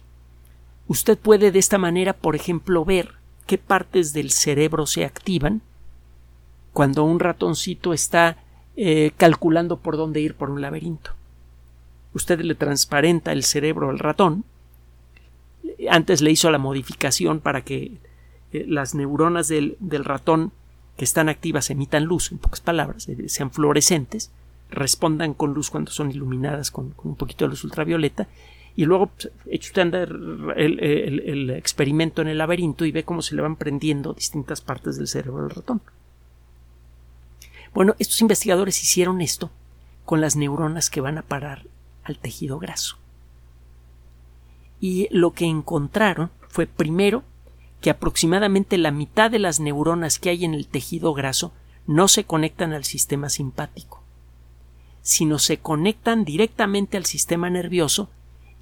Usted 0.90 1.16
puede 1.16 1.52
de 1.52 1.61
esta 1.61 1.78
manera, 1.78 2.14
por 2.14 2.35
ejemplo, 2.35 2.85
ver 2.85 3.12
qué 3.47 3.59
partes 3.59 4.12
del 4.12 4.32
cerebro 4.32 4.87
se 4.87 5.04
activan 5.04 5.62
cuando 6.73 7.04
un 7.04 7.20
ratoncito 7.20 7.92
está 7.92 8.38
eh, 8.76 9.12
calculando 9.16 9.76
por 9.76 9.97
dónde 9.97 10.20
ir 10.20 10.35
por 10.35 10.50
un 10.50 10.61
laberinto. 10.61 11.12
Usted 12.12 12.40
le 12.40 12.56
transparenta 12.56 13.30
el 13.30 13.44
cerebro 13.44 13.90
al 13.90 14.00
ratón. 14.00 14.42
Antes 15.88 16.23
le 16.23 16.32
hizo 16.32 16.50
la 16.50 16.59
modificación 16.59 17.38
para 17.38 17.62
que 17.62 17.92
eh, 18.52 18.64
las 18.66 18.97
neuronas 18.97 19.47
del, 19.47 19.76
ratón 19.80 20.50
que 20.97 21.04
están 21.04 21.28
activas 21.28 21.70
emitan 21.70 22.02
luz, 22.02 22.32
en 22.32 22.38
pocas 22.38 22.61
palabras, 22.61 23.09
eh, 23.09 23.28
sean 23.28 23.52
fluorescentes, 23.52 24.32
respondan 24.70 25.35
con 25.35 25.54
luz 25.54 25.70
cuando 25.70 25.92
son 25.92 26.11
iluminadas 26.11 26.73
con 26.73 26.94
un 27.04 27.14
poquito 27.14 27.44
de 27.44 27.50
luz 27.50 27.62
ultravioleta 27.62 28.26
y 28.76 28.84
luego 28.84 29.08
pues, 29.08 29.30
echa 29.46 29.82
andar 29.82 30.10
el, 30.56 31.50
experimento 31.50 32.22
en 32.22 32.28
el 32.28 32.38
laberinto 32.38 32.84
y 32.84 32.92
ve 32.92 33.04
cómo 33.04 33.22
se 33.22 33.34
le 33.34 33.42
van 33.42 33.56
prendiendo 33.56 34.12
distintas 34.12 34.60
partes 34.60 34.96
del 34.96 35.08
cerebro 35.08 35.42
del 35.42 35.50
ratón. 35.50 35.82
Bueno, 37.74 37.95
estos 37.99 38.21
investigadores 38.21 38.82
hicieron 38.82 39.21
esto 39.21 39.50
con 40.04 40.21
las 40.21 40.36
neuronas 40.36 40.90
que 40.90 41.00
van 41.00 41.18
a 41.18 41.23
parar 41.23 41.66
al 42.04 42.18
tejido 42.18 42.58
graso. 42.58 42.97
Y 44.80 45.08
lo 45.10 45.32
que 45.32 45.45
encontraron 45.45 46.30
fue 46.49 46.66
primero 46.66 47.23
que 47.80 47.90
aproximadamente 47.90 48.78
la 48.78 48.90
mitad 48.90 49.30
de 49.30 49.38
las 49.38 49.60
neuronas 49.60 50.18
que 50.18 50.30
hay 50.30 50.45
en 50.45 50.54
el 50.54 50.66
tejido 50.66 51.14
graso 51.14 51.52
no 51.86 52.08
se 52.08 52.25
conectan 52.25 52.73
al 52.73 52.84
sistema 52.84 53.28
simpático, 53.28 54.02
sino 55.02 55.38
se 55.38 55.58
conectan 55.58 56.25
directamente 56.25 56.97
al 56.97 57.06
sistema 57.06 57.50
nervioso 57.50 58.10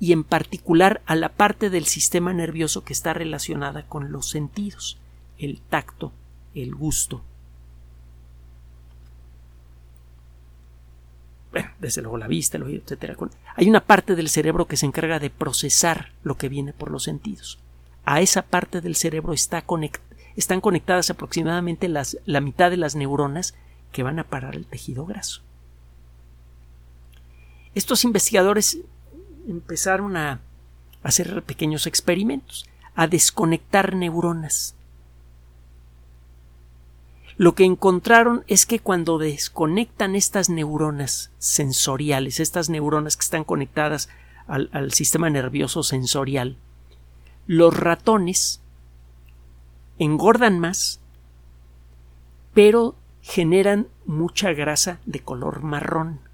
y 0.00 0.12
en 0.12 0.24
particular 0.24 1.02
a 1.06 1.16
la 1.16 1.30
parte 1.30 1.70
del 1.70 1.87
sistema 1.87 2.32
nervioso 2.32 2.84
que 2.84 2.92
está 2.92 3.14
relacionada 3.14 3.87
con 3.87 4.12
los 4.12 4.30
sentidos, 4.30 4.98
el 5.38 5.61
tacto, 5.61 6.12
el 6.54 6.74
gusto. 6.74 7.22
Desde 11.80 12.02
luego 12.02 12.18
la 12.18 12.28
vista, 12.28 12.56
el 12.56 12.64
oído, 12.64 12.82
etc. 12.87 13.18
Hay 13.56 13.68
una 13.68 13.80
parte 13.80 14.14
del 14.14 14.28
cerebro 14.28 14.66
que 14.66 14.76
se 14.76 14.87
encarga 14.87 15.18
de 15.18 15.30
procesar 15.30 16.12
lo 16.22 16.37
que 16.37 16.48
viene 16.48 16.72
por 16.72 16.90
los 16.90 17.04
sentidos. 17.04 17.58
A 18.04 18.20
esa 18.20 18.42
parte 18.42 18.80
del 18.80 18.96
cerebro 18.96 19.32
está 19.32 19.64
están 20.37 20.61
conectadas 20.61 21.11
aproximadamente 21.11 21.88
la 21.88 22.40
mitad 22.40 22.70
de 22.70 22.76
las 22.76 22.94
neuronas 22.94 23.54
que 23.90 24.02
van 24.02 24.18
a 24.18 24.24
parar 24.24 24.54
el 24.54 24.66
tejido 24.66 25.04
graso. 25.04 25.42
Estos 27.74 28.04
investigadores 28.04 28.78
empezaron 29.48 30.16
a 30.16 30.40
hacer 31.02 31.42
pequeños 31.42 31.87
experimentos, 31.87 32.66
a 32.94 33.06
desconectar 33.06 33.94
neuronas. 33.96 34.74
Lo 37.37 37.54
que 37.54 37.64
encontraron 37.64 38.44
es 38.48 38.66
que 38.66 38.80
cuando 38.80 39.18
desconectan 39.18 40.16
estas 40.16 40.50
neuronas 40.50 41.30
sensoriales, 41.38 42.40
estas 42.40 42.68
neuronas 42.68 43.16
que 43.16 43.22
están 43.22 43.44
conectadas 43.44 44.08
al, 44.48 44.92
sistema 44.92 45.30
nervioso 45.30 45.82
sensorial, 45.82 46.56
los 47.46 47.76
ratones 47.76 48.61
engordan 49.98 50.58
más, 50.58 51.00
pero 52.54 52.96
generan 53.22 53.87
mucha 54.04 54.52
grasa 54.52 54.98
de 55.06 55.20
color 55.20 55.62
marrón. 55.62 56.27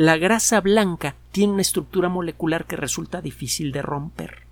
La 0.00 0.16
grasa 0.16 0.60
blanca 0.60 1.16
tiene 1.32 1.54
una 1.54 1.62
estructura 1.62 2.08
molecular 2.08 2.66
que 2.66 2.76
resulta 2.76 3.20
difícil 3.20 3.72
de 3.72 3.82
romper. 3.82 4.44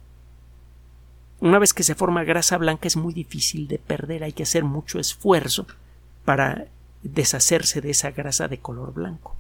Una 1.39 1.61
vez 1.61 1.73
que 1.73 1.85
se 1.85 1.95
forma 1.95 2.25
grasa 2.25 2.59
blanca 2.59 2.89
es 2.89 2.97
muy 2.97 3.15
difícil 3.15 3.69
de 3.69 3.79
perder, 3.79 4.25
hay 4.25 4.33
que 4.33 4.43
hacer 4.43 4.65
mucho 4.65 4.99
esfuerzo 4.99 5.69
para 6.25 6.67
deshacerse 7.05 7.81
de 7.81 7.91
esa 7.91 8.11
grasa 8.11 8.49
de 8.49 8.59
color 8.59 8.93
blanco. 8.93 9.37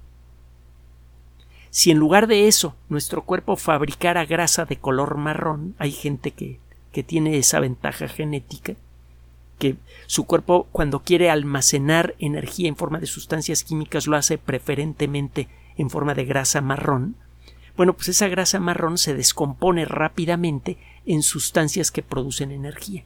Si 1.70 1.90
en 1.90 1.98
lugar 1.98 2.28
de 2.28 2.46
eso 2.46 2.76
nuestro 2.88 3.24
cuerpo 3.24 3.56
fabricara 3.56 4.24
grasa 4.26 4.64
de 4.64 4.76
color 4.76 5.16
marrón, 5.16 5.74
hay 5.76 5.90
gente 5.90 6.30
que, 6.30 6.60
que 6.92 7.02
tiene 7.02 7.36
esa 7.36 7.58
ventaja 7.58 8.06
genética, 8.06 8.74
que 9.58 9.74
su 10.06 10.24
cuerpo 10.24 10.68
cuando 10.70 11.00
quiere 11.00 11.30
almacenar 11.30 12.14
energía 12.20 12.68
en 12.68 12.76
forma 12.76 13.00
de 13.00 13.06
sustancias 13.06 13.64
químicas 13.64 14.06
lo 14.06 14.16
hace 14.16 14.38
preferentemente 14.38 15.48
en 15.76 15.90
forma 15.90 16.14
de 16.14 16.24
grasa 16.24 16.60
marrón, 16.60 17.16
bueno, 17.76 17.92
pues 17.92 18.08
esa 18.08 18.28
grasa 18.28 18.58
marrón 18.58 18.96
se 18.96 19.14
descompone 19.14 19.84
rápidamente 19.84 20.78
en 21.04 21.22
sustancias 21.22 21.90
que 21.90 22.02
producen 22.02 22.50
energía. 22.50 23.04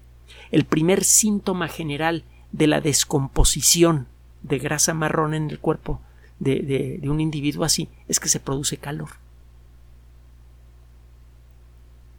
El 0.53 0.65
primer 0.65 1.05
síntoma 1.05 1.69
general 1.69 2.25
de 2.53 2.69
la 2.69 2.81
descomposición 2.81 4.07
de 4.43 4.59
grasa 4.59 4.95
marrón 4.95 5.35
en 5.35 5.51
el 5.51 5.59
cuerpo 5.59 6.01
de, 6.39 7.01
un 7.05 7.21
individuo 7.21 7.65
así 7.65 7.89
es 8.09 8.21
que 8.21 8.29
se 8.29 8.41
produce 8.41 8.77
calor. 8.77 9.11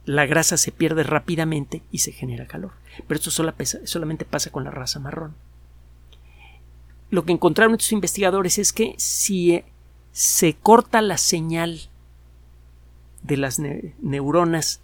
La 0.04 0.26
grasa 0.26 0.56
se 0.56 0.72
pierde 0.72 1.04
rápidamente 1.04 1.82
y 1.90 1.98
se 1.98 2.12
genera 2.12 2.46
calor. 2.46 2.72
Pero 3.06 3.18
esto 3.18 3.30
solamente 3.30 4.24
pasa 4.24 4.50
con 4.50 4.64
la 4.64 4.70
raza 4.70 4.98
marrón. 4.98 5.34
Lo 7.10 7.24
que 7.24 7.32
encontraron 7.32 7.74
estos 7.74 7.92
investigadores 7.92 8.58
es 8.58 8.72
que 8.72 8.94
si 8.98 9.62
se 10.12 10.54
corta 10.54 11.00
la 11.00 11.16
señal 11.16 11.80
de 13.22 13.36
las 13.36 13.58
neuronas 13.58 14.80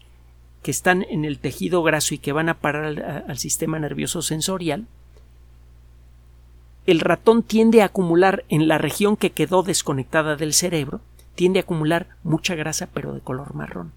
que 0.62 0.70
están 0.70 1.04
en 1.08 1.24
el 1.24 1.38
tejido 1.38 1.82
graso 1.82 2.14
y 2.14 2.18
que 2.18 2.32
van 2.32 2.48
a 2.48 2.54
parar 2.54 3.24
al, 3.28 3.38
sistema 3.38 3.78
nervioso 3.78 4.22
sensorial, 4.22 4.86
el 6.86 7.00
ratón 7.00 7.42
tiende 7.42 7.82
a 7.82 7.86
acumular 7.86 8.44
en 8.48 8.66
la 8.66 8.78
región 8.78 9.16
que 9.16 9.30
quedó 9.30 9.62
desconectada 9.62 10.36
del 10.36 10.54
cerebro, 10.54 11.00
tiende 11.34 11.60
a 11.60 11.62
acumular 11.62 12.08
mucha 12.24 12.54
grasa 12.54 12.88
pero 12.92 13.12
de 13.12 13.20
color 13.20 13.54
marrón. 13.54 13.92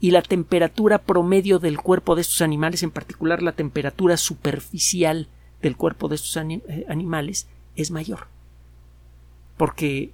Y 0.00 0.10
la 0.10 0.22
temperatura 0.22 0.98
promedio 0.98 1.58
del 1.60 1.78
cuerpo 1.78 2.16
de 2.16 2.22
estos 2.22 2.42
animales, 2.42 2.82
en 2.82 2.90
particular 2.90 3.42
la 3.42 3.52
temperatura 3.52 4.16
superficial 4.16 5.28
del 5.60 5.76
cuerpo 5.76 6.08
de 6.08 6.16
estos 6.16 6.36
eh, 6.36 6.86
animales, 6.88 7.46
es 7.76 7.92
mayor. 7.92 8.26
Porque 9.56 10.10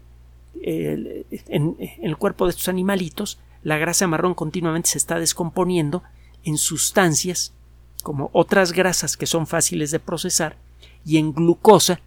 en, 0.62 1.76
el 2.02 2.16
cuerpo 2.16 2.46
de 2.46 2.50
estos 2.50 2.68
animalitos 2.68 3.38
la 3.62 3.78
grasa 3.78 4.06
marrón 4.06 4.34
continuamente 4.34 4.90
se 4.90 4.98
está 4.98 5.18
descomponiendo 5.18 6.02
en 6.44 6.58
sustancias 6.58 7.52
como 8.02 8.30
otras 8.32 8.72
grasas 8.72 9.16
que 9.16 9.26
son 9.26 9.46
fáciles 9.46 9.90
de 9.90 9.98
procesar, 9.98 10.56
y 11.04 11.18
en 11.18 11.32
glucosa, 11.32 12.00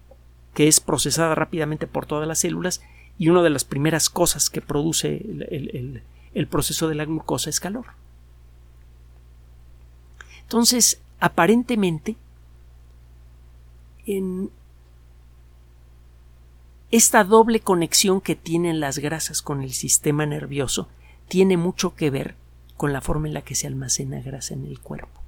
que 0.54 0.66
es 0.66 0.80
procesada 0.80 1.34
rápidamente 1.34 1.86
por 1.86 2.06
todas 2.06 2.26
las 2.26 2.40
células, 2.40 2.80
y 3.18 3.28
una 3.28 3.42
de 3.42 3.50
las 3.50 3.64
primeras 3.64 4.08
cosas 4.08 4.48
que 4.48 4.62
produce 4.62 5.16
el, 5.16 6.02
el 6.34 6.46
proceso 6.46 6.88
de 6.88 6.94
la 6.94 7.04
glucosa 7.04 7.50
es 7.50 7.60
calor. 7.60 7.86
Entonces, 10.42 11.00
aparentemente, 11.20 12.16
en 14.06 14.50
esta 16.92 17.24
doble 17.24 17.60
conexión 17.60 18.20
que 18.20 18.36
tienen 18.36 18.78
las 18.78 18.98
grasas 18.98 19.40
con 19.40 19.62
el 19.62 19.72
sistema 19.72 20.26
nervioso 20.26 20.88
tiene 21.26 21.56
mucho 21.56 21.94
que 21.96 22.10
ver 22.10 22.34
con 22.76 22.92
la 22.92 23.00
forma 23.00 23.28
en 23.28 23.34
la 23.34 23.40
que 23.40 23.54
se 23.54 23.66
almacena 23.66 24.20
grasa 24.20 24.52
en 24.52 24.66
el 24.66 24.78
cuerpo. 24.78 25.22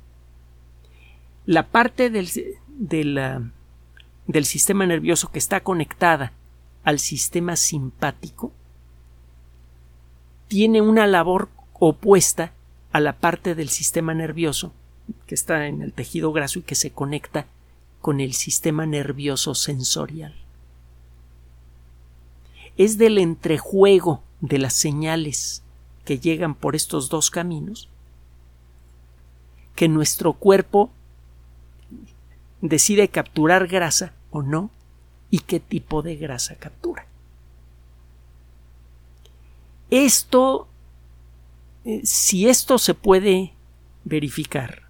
La 1.46 1.66
parte 1.68 2.10
del, 2.10 2.28
del 2.78 4.44
sistema 4.44 4.84
nervioso 4.84 5.32
que 5.32 5.38
está 5.38 5.60
conectada 5.60 6.32
al 6.84 6.98
sistema 6.98 7.56
simpático 7.56 8.52
tiene 10.48 10.82
una 10.82 11.06
labor 11.06 11.48
opuesta 11.72 12.52
a 12.92 13.00
la 13.00 13.14
parte 13.14 13.54
del 13.54 13.70
sistema 13.70 14.12
nervioso 14.12 14.74
que 15.26 15.34
está 15.34 15.66
en 15.66 15.80
el 15.80 15.94
tejido 15.94 16.30
graso 16.32 16.58
y 16.58 16.62
que 16.62 16.74
se 16.74 16.90
conecta 16.90 17.46
con 18.02 18.20
el 18.20 18.34
sistema 18.34 18.84
nervioso 18.84 19.54
sensorial. 19.54 20.43
Es 22.76 22.98
del 22.98 23.18
entrejuego 23.18 24.22
de 24.40 24.58
las 24.58 24.74
señales 24.74 25.62
que 26.04 26.18
llegan 26.18 26.54
por 26.54 26.76
estos 26.76 27.08
dos 27.08 27.30
caminos 27.30 27.88
que 29.74 29.88
nuestro 29.88 30.34
cuerpo 30.34 30.90
decide 32.60 33.08
capturar 33.08 33.66
grasa 33.66 34.12
o 34.30 34.42
no 34.42 34.70
y 35.30 35.40
qué 35.40 35.60
tipo 35.60 36.02
de 36.02 36.16
grasa 36.16 36.54
captura. 36.56 37.06
Esto, 39.90 40.68
eh, 41.84 42.00
si 42.04 42.48
esto 42.48 42.78
se 42.78 42.94
puede 42.94 43.52
verificar, 44.04 44.84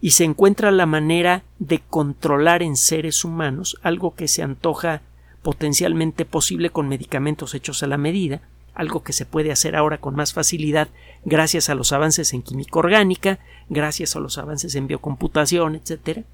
y 0.00 0.12
se 0.12 0.24
encuentra 0.24 0.70
la 0.70 0.86
manera 0.86 1.42
de 1.58 1.80
controlar 1.80 2.62
en 2.62 2.76
seres 2.76 3.24
humanos 3.24 3.78
algo 3.82 4.14
que 4.14 4.28
se 4.28 4.42
antoja 4.42 5.02
potencialmente 5.42 6.24
posible 6.24 6.70
con 6.70 6.88
medicamentos 6.88 7.54
hechos 7.54 7.82
a 7.82 7.86
la 7.86 7.98
medida, 7.98 8.40
algo 8.74 9.02
que 9.02 9.12
se 9.12 9.24
puede 9.24 9.52
hacer 9.52 9.74
ahora 9.74 9.98
con 9.98 10.14
más 10.14 10.32
facilidad 10.32 10.88
gracias 11.24 11.70
a 11.70 11.74
los 11.74 11.92
avances 11.92 12.34
en 12.34 12.42
química 12.42 12.78
orgánica, 12.78 13.38
gracias 13.68 14.16
a 14.16 14.20
los 14.20 14.38
avances 14.38 14.74
en 14.74 14.86
biocomputación, 14.86 15.76
etc. 15.76 16.24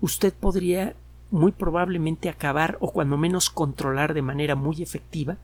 Usted 0.00 0.32
podría 0.32 0.94
muy 1.30 1.52
probablemente 1.52 2.28
acabar 2.28 2.76
o 2.80 2.92
cuando 2.92 3.16
menos 3.16 3.50
controlar 3.50 4.14
de 4.14 4.22
manera 4.22 4.54
muy 4.54 4.82
efectiva 4.82 5.36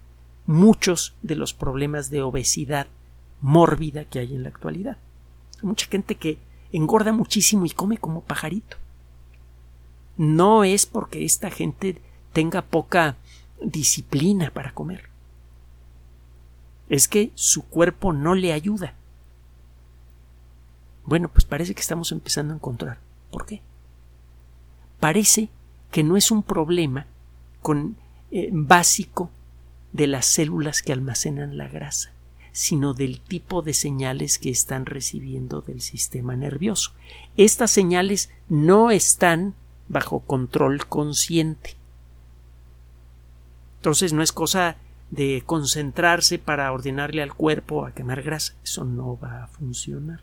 muchos 0.46 1.14
de 1.22 1.36
los 1.36 1.52
problemas 1.52 2.10
de 2.10 2.22
obesidad 2.22 2.86
mórbida 3.40 4.04
que 4.04 4.18
hay 4.18 4.34
en 4.34 4.42
la 4.42 4.48
actualidad. 4.48 4.96
Hay 5.60 5.68
mucha 5.68 5.86
gente 5.86 6.14
que 6.14 6.38
engorda 6.72 7.12
muchísimo 7.12 7.66
y 7.66 7.70
come 7.70 7.98
como 7.98 8.22
pajarito. 8.22 8.76
No 10.16 10.64
es 10.64 10.86
porque 10.86 11.24
esta 11.24 11.50
gente 11.50 12.00
tenga 12.32 12.62
poca 12.62 13.16
disciplina 13.62 14.50
para 14.50 14.72
comer. 14.72 15.08
Es 16.88 17.08
que 17.08 17.30
su 17.34 17.64
cuerpo 17.64 18.12
no 18.12 18.34
le 18.34 18.52
ayuda. 18.52 18.94
Bueno, 21.04 21.28
pues 21.28 21.44
parece 21.44 21.74
que 21.74 21.80
estamos 21.80 22.12
empezando 22.12 22.52
a 22.52 22.56
encontrar. 22.56 22.98
¿Por 23.30 23.46
qué? 23.46 23.62
Parece 25.00 25.48
que 25.90 26.02
no 26.02 26.16
es 26.16 26.30
un 26.30 26.42
problema 26.42 27.06
con, 27.62 27.96
eh, 28.30 28.50
básico 28.52 29.30
de 29.92 30.06
las 30.06 30.26
células 30.26 30.82
que 30.82 30.92
almacenan 30.92 31.56
la 31.56 31.68
grasa 31.68 32.12
sino 32.58 32.92
del 32.92 33.20
tipo 33.20 33.62
de 33.62 33.72
señales 33.72 34.40
que 34.40 34.50
están 34.50 34.84
recibiendo 34.84 35.60
del 35.60 35.80
sistema 35.80 36.34
nervioso. 36.34 36.90
Estas 37.36 37.70
señales 37.70 38.30
no 38.48 38.90
están 38.90 39.54
bajo 39.86 40.18
control 40.18 40.84
consciente. 40.86 41.76
Entonces 43.88 44.12
no 44.12 44.22
es 44.22 44.32
cosa 44.32 44.76
de 45.10 45.42
concentrarse 45.46 46.38
para 46.38 46.70
ordenarle 46.72 47.22
al 47.22 47.32
cuerpo 47.32 47.86
a 47.86 47.92
quemar 47.92 48.20
grasa. 48.20 48.54
Eso 48.62 48.84
no 48.84 49.18
va 49.18 49.44
a 49.44 49.46
funcionar. 49.46 50.20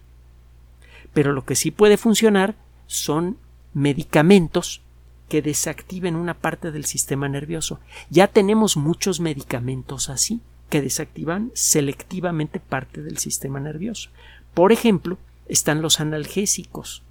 Pero 1.15 1.33
lo 1.33 1.45
que 1.45 1.55
sí 1.55 1.71
puede 1.71 1.97
funcionar 1.97 2.53
son 2.85 3.39
medicamentos 3.73 4.83
que 5.29 5.41
desactiven 5.41 6.15
una 6.15 6.35
parte 6.35 6.69
del 6.69 6.85
sistema 6.85 7.27
nervioso. 7.27 7.79
Ya 8.11 8.27
tenemos 8.27 8.77
muchos 8.77 9.19
medicamentos 9.19 10.09
así 10.09 10.41
que 10.69 10.83
desactivan 10.83 11.49
selectivamente 11.55 12.59
parte 12.59 13.01
del 13.01 13.17
sistema 13.17 13.59
nervioso. 13.59 14.11
Por 14.53 14.73
ejemplo, 14.73 15.17
están 15.47 15.81
los 15.81 15.99
analgésicos, 15.99 17.01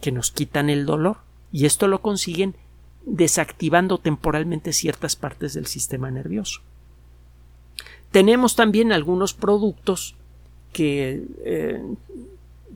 que 0.00 0.10
nos 0.10 0.30
quitan 0.30 0.70
el 0.70 0.86
dolor, 0.86 1.18
y 1.52 1.66
esto 1.66 1.86
lo 1.86 2.00
consiguen 2.00 2.56
desactivando 3.06 3.98
temporalmente 3.98 4.72
ciertas 4.72 5.16
partes 5.16 5.54
del 5.54 5.66
sistema 5.66 6.10
nervioso. 6.10 6.60
Tenemos 8.10 8.56
también 8.56 8.92
algunos 8.92 9.32
productos 9.32 10.16
que, 10.72 11.22
eh, 11.44 11.82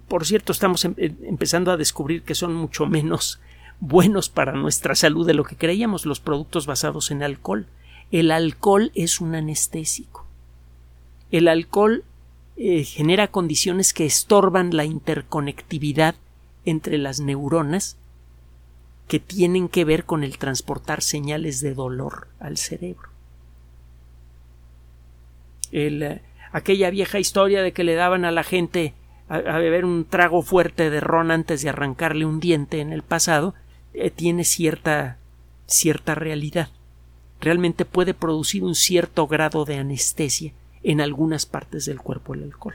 por 0.09 0.25
cierto, 0.25 0.53
estamos 0.53 0.85
em, 0.85 0.95
eh, 0.97 1.13
empezando 1.25 1.73
a 1.73 1.77
descubrir 1.77 2.23
que 2.23 2.35
son 2.35 2.55
mucho 2.55 2.87
menos 2.87 3.41
buenos 3.81 4.29
para 4.29 4.53
nuestra 4.53 4.95
salud 4.95 5.27
de 5.27 5.35
lo 5.35 5.45
que 5.45 5.57
creíamos, 5.57 6.07
los 6.07 6.21
productos 6.21 6.67
basados 6.67 7.11
en 7.11 7.23
alcohol. 7.23 7.67
El 8.11 8.31
alcohol 8.31 8.93
es 8.95 9.21
un 9.21 9.35
anestésico. 9.35 10.27
El 11.31 11.49
alcohol 11.49 12.05
eh, 12.57 12.85
genera 12.85 13.29
condiciones 13.29 13.95
que 13.95 14.07
estorban 14.07 14.77
la 14.77 14.85
interconectividad 14.85 16.15
entre 16.65 16.99
las 16.99 17.21
neuronas 17.21 17.97
que 19.11 19.19
tienen 19.19 19.69
que 19.69 19.85
ver 19.85 20.05
con 20.05 20.23
el 20.23 20.39
transportar 20.39 21.03
señales 21.03 21.61
de 21.61 21.75
dolor 21.75 22.29
al 22.39 22.59
cerebro. 22.59 23.09
Eh, 25.73 26.21
aquella 26.53 26.91
vieja 26.91 27.19
historia 27.19 27.61
de 27.61 27.73
que 27.73 27.83
le 27.83 27.97
daban 27.97 28.25
a 28.25 28.31
la 28.31 28.45
gente 28.45 28.95
a, 29.29 29.59
beber 29.59 29.85
un 29.85 30.05
trago 30.05 30.43
fuerte 30.43 30.91
de 30.91 31.01
ron 31.01 31.33
antes 31.33 31.63
de 31.63 31.71
arrancarle 31.71 32.25
un 32.25 32.39
diente 32.39 32.81
en 32.81 32.93
el 32.93 33.03
pasado 33.03 33.55
eh, 33.95 34.11
tiene 34.11 34.45
cierta 34.45 35.19
cierta 35.67 36.15
realidad 36.15 36.69
realmente 37.41 37.85
puede 37.85 38.15
producir 38.15 38.63
un 38.63 38.77
cierto 38.77 39.27
grado 39.27 39.65
de 39.65 39.79
anestesia 39.79 40.53
en 40.85 41.01
algunas 41.01 41.47
partes 41.47 41.85
del 41.85 41.99
cuerpo 41.99 42.35
el 42.35 42.45
alcohol. 42.45 42.75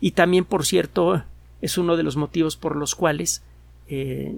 Y 0.00 0.12
también, 0.12 0.44
por 0.44 0.64
cierto, 0.64 1.24
es 1.60 1.76
uno 1.76 1.96
de 1.96 2.04
los 2.04 2.16
motivos 2.16 2.56
por 2.56 2.76
los 2.76 2.94
cuales 2.94 3.42
eh, 3.88 4.34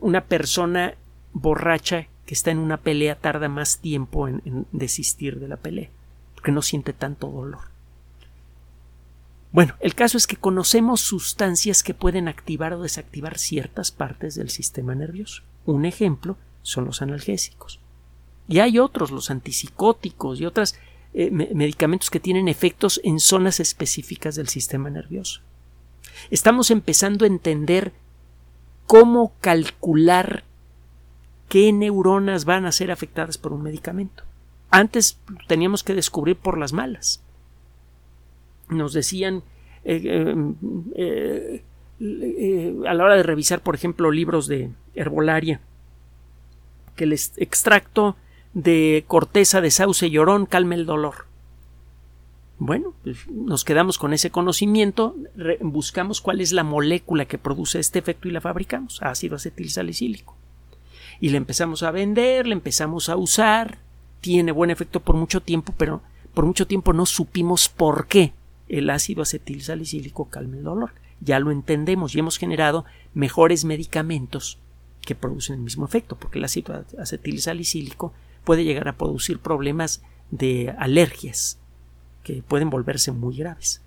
una 0.00 0.24
persona 0.24 0.94
borracha 1.32 2.08
que 2.26 2.34
está 2.34 2.50
en 2.50 2.58
una 2.58 2.78
pelea 2.78 3.16
tarda 3.16 3.48
más 3.48 3.78
tiempo 3.78 4.28
en, 4.28 4.66
desistir 4.72 5.40
de 5.40 5.48
la 5.48 5.56
pelea, 5.56 5.90
porque 6.34 6.52
no 6.52 6.62
siente 6.62 6.92
tanto 6.92 7.28
dolor. 7.28 7.72
Bueno, 9.52 9.74
el 9.80 9.94
caso 9.94 10.16
es 10.16 10.26
que 10.26 10.36
conocemos 10.36 11.00
sustancias 11.02 11.82
que 11.82 11.92
pueden 11.92 12.26
activar 12.26 12.72
o 12.72 12.82
desactivar 12.82 13.38
ciertas 13.38 13.90
partes 13.92 14.34
del 14.34 14.48
sistema 14.48 14.94
nervioso. 14.94 15.42
Un 15.66 15.84
ejemplo 15.84 16.38
son 16.62 16.86
los 16.86 17.02
analgésicos. 17.02 17.78
Y 18.48 18.60
hay 18.60 18.78
otros, 18.78 19.10
los 19.10 19.30
antipsicóticos 19.30 20.40
y 20.40 20.46
otros 20.46 20.74
eh, 21.12 21.30
medicamentos 21.30 22.08
que 22.08 22.20
tienen 22.20 22.48
efectos 22.48 22.98
en 23.04 23.20
zonas 23.20 23.60
específicas 23.60 24.36
del 24.36 24.48
sistema 24.48 24.88
nervioso. 24.88 25.42
Estamos 26.30 26.70
empezando 26.70 27.24
a 27.24 27.28
entender 27.28 27.92
cómo 28.86 29.32
calcular 29.40 30.44
qué 31.48 31.72
neuronas 31.72 32.44
van 32.44 32.64
a 32.64 32.72
ser 32.72 32.90
afectadas 32.90 33.38
por 33.38 33.52
un 33.52 33.62
medicamento. 33.62 34.24
Antes 34.70 35.18
teníamos 35.48 35.82
que 35.82 35.94
descubrir 35.94 36.36
por 36.36 36.56
las 36.56 36.72
malas. 36.72 37.22
Nos 38.68 38.94
decían 38.94 39.42
eh, 39.84 40.34
eh, 40.96 41.62
a 42.86 42.94
la 42.94 43.04
hora 43.04 43.16
de 43.16 43.22
revisar, 43.22 43.60
por 43.60 43.74
ejemplo, 43.74 44.10
libros 44.10 44.46
de 44.46 44.70
herbolaria, 44.94 45.60
que 46.96 47.04
el 47.04 47.12
extracto 47.12 48.16
de 48.54 49.04
corteza 49.06 49.60
de 49.60 49.70
sauce 49.70 50.10
llorón 50.10 50.46
calme 50.46 50.74
el 50.74 50.86
dolor. 50.86 51.26
Bueno, 52.64 52.94
pues 53.02 53.28
nos 53.28 53.64
quedamos 53.64 53.98
con 53.98 54.12
ese 54.12 54.30
conocimiento, 54.30 55.16
buscamos 55.62 56.20
cuál 56.20 56.40
es 56.40 56.52
la 56.52 56.62
molécula 56.62 57.24
que 57.24 57.36
produce 57.36 57.80
este 57.80 57.98
efecto 57.98 58.28
y 58.28 58.30
la 58.30 58.40
fabricamos, 58.40 59.02
ácido 59.02 59.34
acetil 59.34 59.68
salicílico. 59.68 60.36
Y 61.18 61.30
le 61.30 61.38
empezamos 61.38 61.82
a 61.82 61.90
vender, 61.90 62.46
le 62.46 62.52
empezamos 62.52 63.08
a 63.08 63.16
usar, 63.16 63.78
tiene 64.20 64.52
buen 64.52 64.70
efecto 64.70 65.00
por 65.00 65.16
mucho 65.16 65.40
tiempo, 65.40 65.74
pero 65.76 66.02
por 66.34 66.46
mucho 66.46 66.68
tiempo 66.68 66.92
no 66.92 67.04
supimos 67.04 67.68
por 67.68 68.06
qué 68.06 68.32
el 68.68 68.90
ácido 68.90 69.22
acetil 69.22 69.60
salicílico 69.62 70.26
calma 70.26 70.56
el 70.56 70.62
dolor. 70.62 70.92
ya 71.18 71.40
lo 71.40 71.50
entendemos 71.50 72.14
y 72.14 72.20
hemos 72.20 72.38
generado 72.38 72.84
mejores 73.12 73.64
medicamentos 73.64 74.60
que 75.00 75.16
producen 75.16 75.56
el 75.56 75.62
mismo 75.62 75.84
efecto, 75.84 76.14
porque 76.14 76.38
el 76.38 76.44
ácido 76.44 76.84
acetil 76.96 77.40
salicílico 77.40 78.12
puede 78.44 78.62
llegar 78.62 78.86
a 78.86 78.96
producir 78.96 79.40
problemas 79.40 80.00
de 80.30 80.72
alergias 80.78 81.58
que 82.22 82.42
pueden 82.42 82.70
volverse 82.70 83.12
muy 83.12 83.36
graves. 83.36 83.80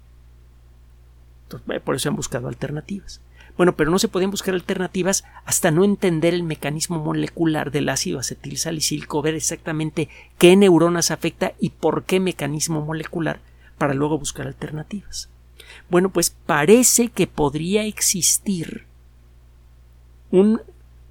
Eh, 1.70 1.80
por 1.80 1.96
eso 1.96 2.10
han 2.10 2.16
buscado 2.16 2.48
alternativas. 2.48 3.22
Bueno, 3.58 3.76
pero 3.76 3.90
no 3.90 4.00
se 4.00 4.10
podían 4.10 4.32
buscar 4.32 4.54
alternativas 4.54 5.24
hasta 5.46 5.72
no 5.72 5.86
entender 5.86 6.34
el 6.34 6.44
mecanismo 6.44 7.00
molecular 7.00 7.72
del 7.72 7.88
ácido 7.88 8.20
acetil 8.20 8.58
salicílico, 8.58 9.22
ver 9.22 9.36
exactamente 9.36 10.10
qué 10.38 10.56
neuronas 10.58 11.10
afecta 11.10 11.54
y 11.60 11.70
por 11.70 12.04
qué 12.04 12.20
mecanismo 12.20 12.82
molecular 12.82 13.40
para 13.78 13.94
luego 13.94 14.20
buscar 14.20 14.48
alternativas. 14.48 15.30
Bueno, 15.90 16.10
pues 16.10 16.36
parece 16.46 17.10
que 17.10 17.28
podría 17.28 17.86
existir 17.86 18.86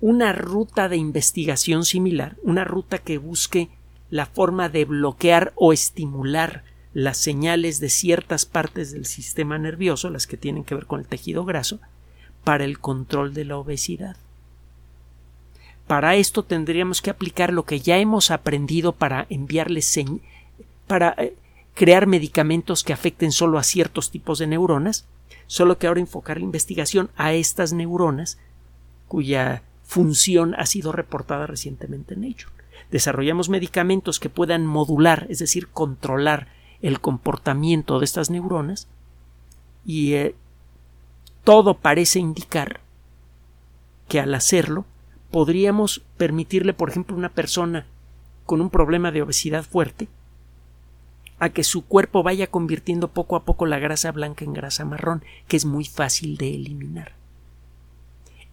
una 0.01 0.33
ruta 0.35 0.91
de 0.91 0.97
investigación 0.99 1.87
similar, 1.87 2.37
una 2.43 2.65
ruta 2.65 2.99
que 2.99 3.17
busque 3.17 3.71
la 4.11 4.27
forma 4.27 4.69
de 4.69 4.85
bloquear 4.85 5.55
o 5.57 5.73
estimular 5.73 6.63
las 6.95 7.19
señales 7.19 7.81
de 7.81 7.91
ciertas 7.91 8.47
partes 8.47 8.93
del 8.93 9.05
sistema 9.05 9.59
nervioso, 9.59 10.09
las 10.11 10.27
que 10.27 10.37
tienen 10.37 10.65
que 10.65 10.77
ver 10.77 10.87
con 10.87 11.01
el 11.01 11.07
tejido 11.07 11.45
graso, 11.45 11.81
para 12.45 12.65
el 12.65 12.79
control 12.79 13.35
de 13.35 13.45
la 13.45 13.57
obesidad. 13.57 14.17
Para 15.87 16.15
esto 16.15 16.45
tendríamos 16.45 17.03
que 17.03 17.11
aplicar 17.11 17.53
lo 17.53 17.65
que 17.65 17.81
ya 17.81 17.99
hemos 17.99 18.31
aprendido 18.31 18.93
para 18.93 19.27
enviarles 19.29 19.99
para 20.87 21.15
eh, 21.19 21.35
crear 21.75 22.07
medicamentos 22.07 22.85
que 22.85 22.93
afecten 22.93 23.33
solo 23.33 23.59
a 23.59 23.65
ciertos 23.65 24.11
tipos 24.11 24.39
de 24.39 24.47
neuronas, 24.47 25.05
solo 25.47 25.79
que 25.79 25.89
ahora 25.89 26.01
enfocar 26.01 26.39
la 26.39 26.45
investigación 26.45 27.11
a 27.17 27.35
estas 27.35 27.73
neuronas 27.73 28.39
cuya 29.09 29.63
función 29.85 30.55
ha 30.55 30.65
sido 30.67 30.93
reportada 30.93 31.47
recientemente 31.47 32.15
en 32.15 32.25
ello. 32.25 32.49
Desarrollamos 32.91 33.49
medicamentos 33.49 34.21
que 34.21 34.31
puedan 34.31 34.65
modular, 34.65 35.27
es 35.29 35.41
decir, 35.41 35.69
controlar 35.69 36.49
el 36.85 37.01
comportamiento 37.01 37.99
de 37.99 38.05
estas 38.05 38.29
neuronas 38.29 38.89
y 39.87 40.13
eh, 40.13 40.35
todo 41.43 41.79
parece 41.79 42.19
indicar 42.19 42.81
que 44.07 44.21
al 44.21 44.35
hacerlo 44.35 44.85
podríamos 45.31 46.03
permitirle, 46.19 46.75
por 46.75 46.91
ejemplo, 46.91 47.17
a 47.17 47.19
una 47.19 47.31
persona 47.31 47.87
con 48.45 48.61
un 48.61 48.69
problema 48.69 49.11
de 49.13 49.23
obesidad 49.23 49.65
fuerte 49.65 50.09
a 51.39 51.49
que 51.49 51.65
su 51.65 51.87
cuerpo 51.87 52.23
vaya 52.23 52.49
convirtiendo 52.49 53.09
poco 53.09 53.37
a 53.37 53.45
poco 53.45 53.65
la 53.65 53.79
grasa 53.79 54.13
blanca 54.13 54.45
en 54.45 54.53
grasa 54.53 54.85
marrón, 54.85 55.25
que 55.49 55.57
es 55.57 55.65
muy 55.65 55.87
fácil 55.87 56.37
de 56.37 56.55
eliminar. 56.55 57.13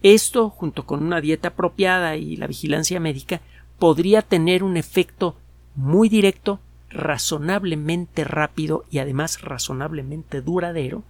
Esto, 0.02 0.48
junto 0.48 0.86
con 0.86 1.04
una 1.04 1.20
dieta 1.20 1.48
apropiada 1.48 2.16
y 2.16 2.36
la 2.36 2.46
vigilancia 2.46 2.98
médica, 2.98 3.42
podría 3.78 4.22
tener 4.22 4.64
un 4.64 4.78
efecto 4.78 5.36
muy 5.76 6.08
directo, 6.08 6.60
razonablemente 6.92 8.24
rápido 8.24 8.84
y 8.90 8.98
además 8.98 9.40
razonablemente 9.42 10.40
duradero 10.40 11.02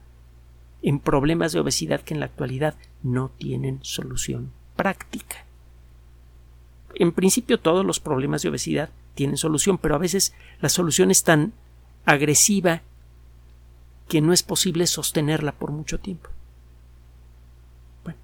en 0.83 0.99
problemas 0.99 1.53
de 1.53 1.61
obesidad 1.61 2.01
que 2.01 2.15
en 2.15 2.21
la 2.21 2.27
actualidad 2.27 2.75
no 3.03 3.31
tienen 3.31 3.79
solución 3.83 4.53
práctica. 4.77 5.45
En 6.95 7.13
principio 7.13 7.59
todos 7.59 7.85
los 7.85 8.01
problemas 8.01 8.43
de 8.43 8.49
obesidad 8.49 8.91
tienen 9.15 9.37
solución, 9.37 9.79
pero 9.79 9.95
a 9.95 9.99
veces 9.99 10.35
la 10.61 10.69
solución 10.69 11.11
es 11.11 11.23
tan 11.23 11.53
agresiva 12.05 12.83
que 14.09 14.21
no 14.21 14.33
es 14.33 14.43
posible 14.43 14.87
sostenerla 14.87 15.53
por 15.53 15.71
mucho 15.71 15.99
tiempo. 15.99 16.29
Bueno, 18.05 18.19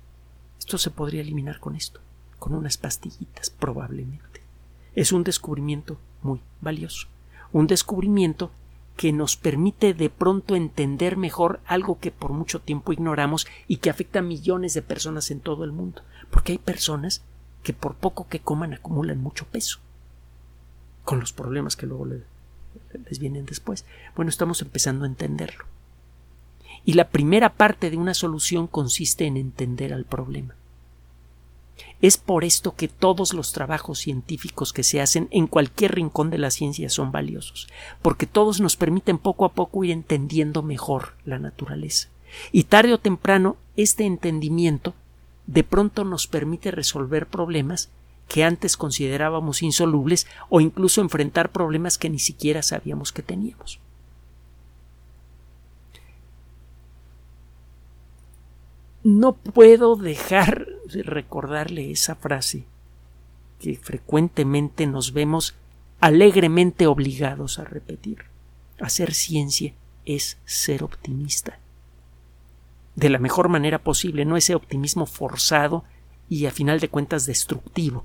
esto 0.58 0.78
se 0.78 0.90
podría 0.90 1.22
eliminar 1.22 1.60
con 1.60 1.76
esto, 1.76 2.00
con 2.38 2.54
unas 2.54 2.76
pastillitas 2.76 3.50
probablemente. 3.50 4.42
Es 4.94 5.12
un 5.12 5.24
descubrimiento 5.24 5.98
muy 6.22 6.40
valioso, 6.60 7.08
un 7.52 7.66
descubrimiento 7.66 8.50
que 8.96 9.12
nos 9.12 9.36
permite 9.36 9.94
de 9.94 10.10
pronto 10.10 10.56
entender 10.56 11.16
mejor 11.16 11.60
algo 11.66 12.00
que 12.00 12.10
por 12.10 12.32
mucho 12.32 12.60
tiempo 12.60 12.92
ignoramos 12.92 13.46
y 13.68 13.76
que 13.76 13.90
afecta 13.90 14.18
a 14.18 14.22
millones 14.22 14.74
de 14.74 14.82
personas 14.82 15.30
en 15.30 15.38
todo 15.40 15.64
el 15.64 15.70
mundo, 15.70 16.02
porque 16.30 16.52
hay 16.52 16.58
personas 16.58 17.22
que 17.62 17.72
por 17.72 17.94
poco 17.94 18.26
que 18.28 18.40
coman 18.40 18.74
acumulan 18.74 19.20
mucho 19.20 19.46
peso, 19.46 19.78
con 21.04 21.20
los 21.20 21.32
problemas 21.32 21.76
que 21.76 21.86
luego 21.86 22.06
les 22.06 23.18
vienen 23.20 23.46
después. 23.46 23.84
Bueno, 24.16 24.30
estamos 24.30 24.62
empezando 24.62 25.04
a 25.04 25.08
entenderlo. 25.08 25.64
Y 26.84 26.94
la 26.94 27.08
primera 27.08 27.54
parte 27.54 27.90
de 27.90 27.96
una 27.96 28.14
solución 28.14 28.66
consiste 28.66 29.26
en 29.26 29.36
entender 29.36 29.92
al 29.92 30.06
problema. 30.06 30.54
Es 32.00 32.16
por 32.16 32.44
esto 32.44 32.74
que 32.74 32.88
todos 32.88 33.34
los 33.34 33.52
trabajos 33.52 33.98
científicos 33.98 34.72
que 34.72 34.84
se 34.84 35.00
hacen 35.00 35.28
en 35.30 35.46
cualquier 35.46 35.94
rincón 35.94 36.30
de 36.30 36.38
la 36.38 36.50
ciencia 36.50 36.88
son 36.88 37.12
valiosos, 37.12 37.68
porque 38.02 38.26
todos 38.26 38.60
nos 38.60 38.76
permiten 38.76 39.18
poco 39.18 39.44
a 39.44 39.52
poco 39.52 39.84
ir 39.84 39.90
entendiendo 39.90 40.62
mejor 40.62 41.14
la 41.24 41.38
naturaleza. 41.38 42.08
Y 42.52 42.64
tarde 42.64 42.94
o 42.94 42.98
temprano 42.98 43.56
este 43.76 44.04
entendimiento 44.04 44.94
de 45.46 45.64
pronto 45.64 46.04
nos 46.04 46.26
permite 46.26 46.70
resolver 46.70 47.26
problemas 47.26 47.90
que 48.28 48.44
antes 48.44 48.76
considerábamos 48.76 49.62
insolubles 49.62 50.26
o 50.50 50.60
incluso 50.60 51.00
enfrentar 51.00 51.50
problemas 51.50 51.96
que 51.96 52.10
ni 52.10 52.18
siquiera 52.18 52.62
sabíamos 52.62 53.12
que 53.12 53.22
teníamos. 53.22 53.80
No 59.02 59.32
puedo 59.32 59.96
dejar 59.96 60.66
de 60.66 60.67
recordarle 60.92 61.90
esa 61.90 62.14
frase 62.14 62.64
que 63.60 63.76
frecuentemente 63.76 64.86
nos 64.86 65.12
vemos 65.12 65.54
alegremente 66.00 66.86
obligados 66.86 67.58
a 67.58 67.64
repetir. 67.64 68.24
Hacer 68.80 69.14
ciencia 69.14 69.74
es 70.04 70.38
ser 70.44 70.84
optimista. 70.84 71.58
De 72.94 73.08
la 73.08 73.18
mejor 73.18 73.48
manera 73.48 73.78
posible, 73.78 74.24
no 74.24 74.36
ese 74.36 74.54
optimismo 74.54 75.06
forzado 75.06 75.84
y 76.28 76.46
a 76.46 76.50
final 76.50 76.80
de 76.80 76.88
cuentas 76.88 77.26
destructivo 77.26 78.04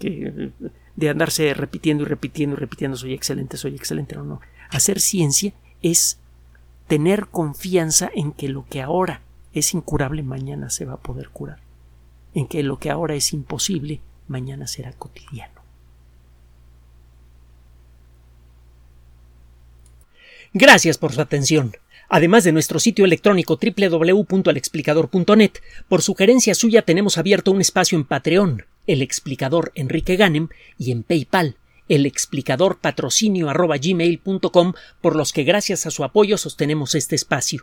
que 0.00 0.50
de 0.96 1.08
andarse 1.08 1.54
repitiendo 1.54 2.02
y 2.02 2.06
repitiendo 2.06 2.56
y 2.56 2.58
repitiendo 2.58 2.96
soy 2.96 3.14
excelente, 3.14 3.56
soy 3.56 3.76
excelente, 3.76 4.16
no, 4.16 4.24
no. 4.24 4.40
Hacer 4.70 4.98
ciencia 4.98 5.52
es 5.82 6.18
tener 6.88 7.28
confianza 7.28 8.10
en 8.12 8.32
que 8.32 8.48
lo 8.48 8.66
que 8.66 8.82
ahora 8.82 9.20
es 9.52 9.74
incurable 9.74 10.22
mañana 10.22 10.70
se 10.70 10.84
va 10.84 10.94
a 10.94 11.00
poder 11.00 11.30
curar, 11.30 11.60
en 12.34 12.46
que 12.46 12.62
lo 12.62 12.78
que 12.78 12.90
ahora 12.90 13.14
es 13.14 13.32
imposible 13.32 14.00
mañana 14.28 14.66
será 14.66 14.92
cotidiano. 14.92 15.60
Gracias 20.52 20.98
por 20.98 21.12
su 21.12 21.20
atención. 21.20 21.76
Además 22.08 22.42
de 22.42 22.50
nuestro 22.50 22.80
sitio 22.80 23.04
electrónico 23.04 23.56
www.alexplicador.net, 23.56 25.52
por 25.88 26.02
sugerencia 26.02 26.56
suya 26.56 26.82
tenemos 26.82 27.18
abierto 27.18 27.52
un 27.52 27.60
espacio 27.60 27.96
en 27.96 28.04
Patreon 28.04 28.64
el 28.86 29.02
explicador 29.02 29.70
Enrique 29.76 30.16
Ganem 30.16 30.48
y 30.76 30.90
en 30.90 31.04
PayPal 31.04 31.56
el 31.88 32.06
explicador 32.06 32.78
patrocinio 32.78 33.48
por 35.00 35.16
los 35.16 35.32
que 35.32 35.44
gracias 35.44 35.86
a 35.86 35.90
su 35.90 36.04
apoyo 36.04 36.38
sostenemos 36.38 36.94
este 36.94 37.16
espacio. 37.16 37.62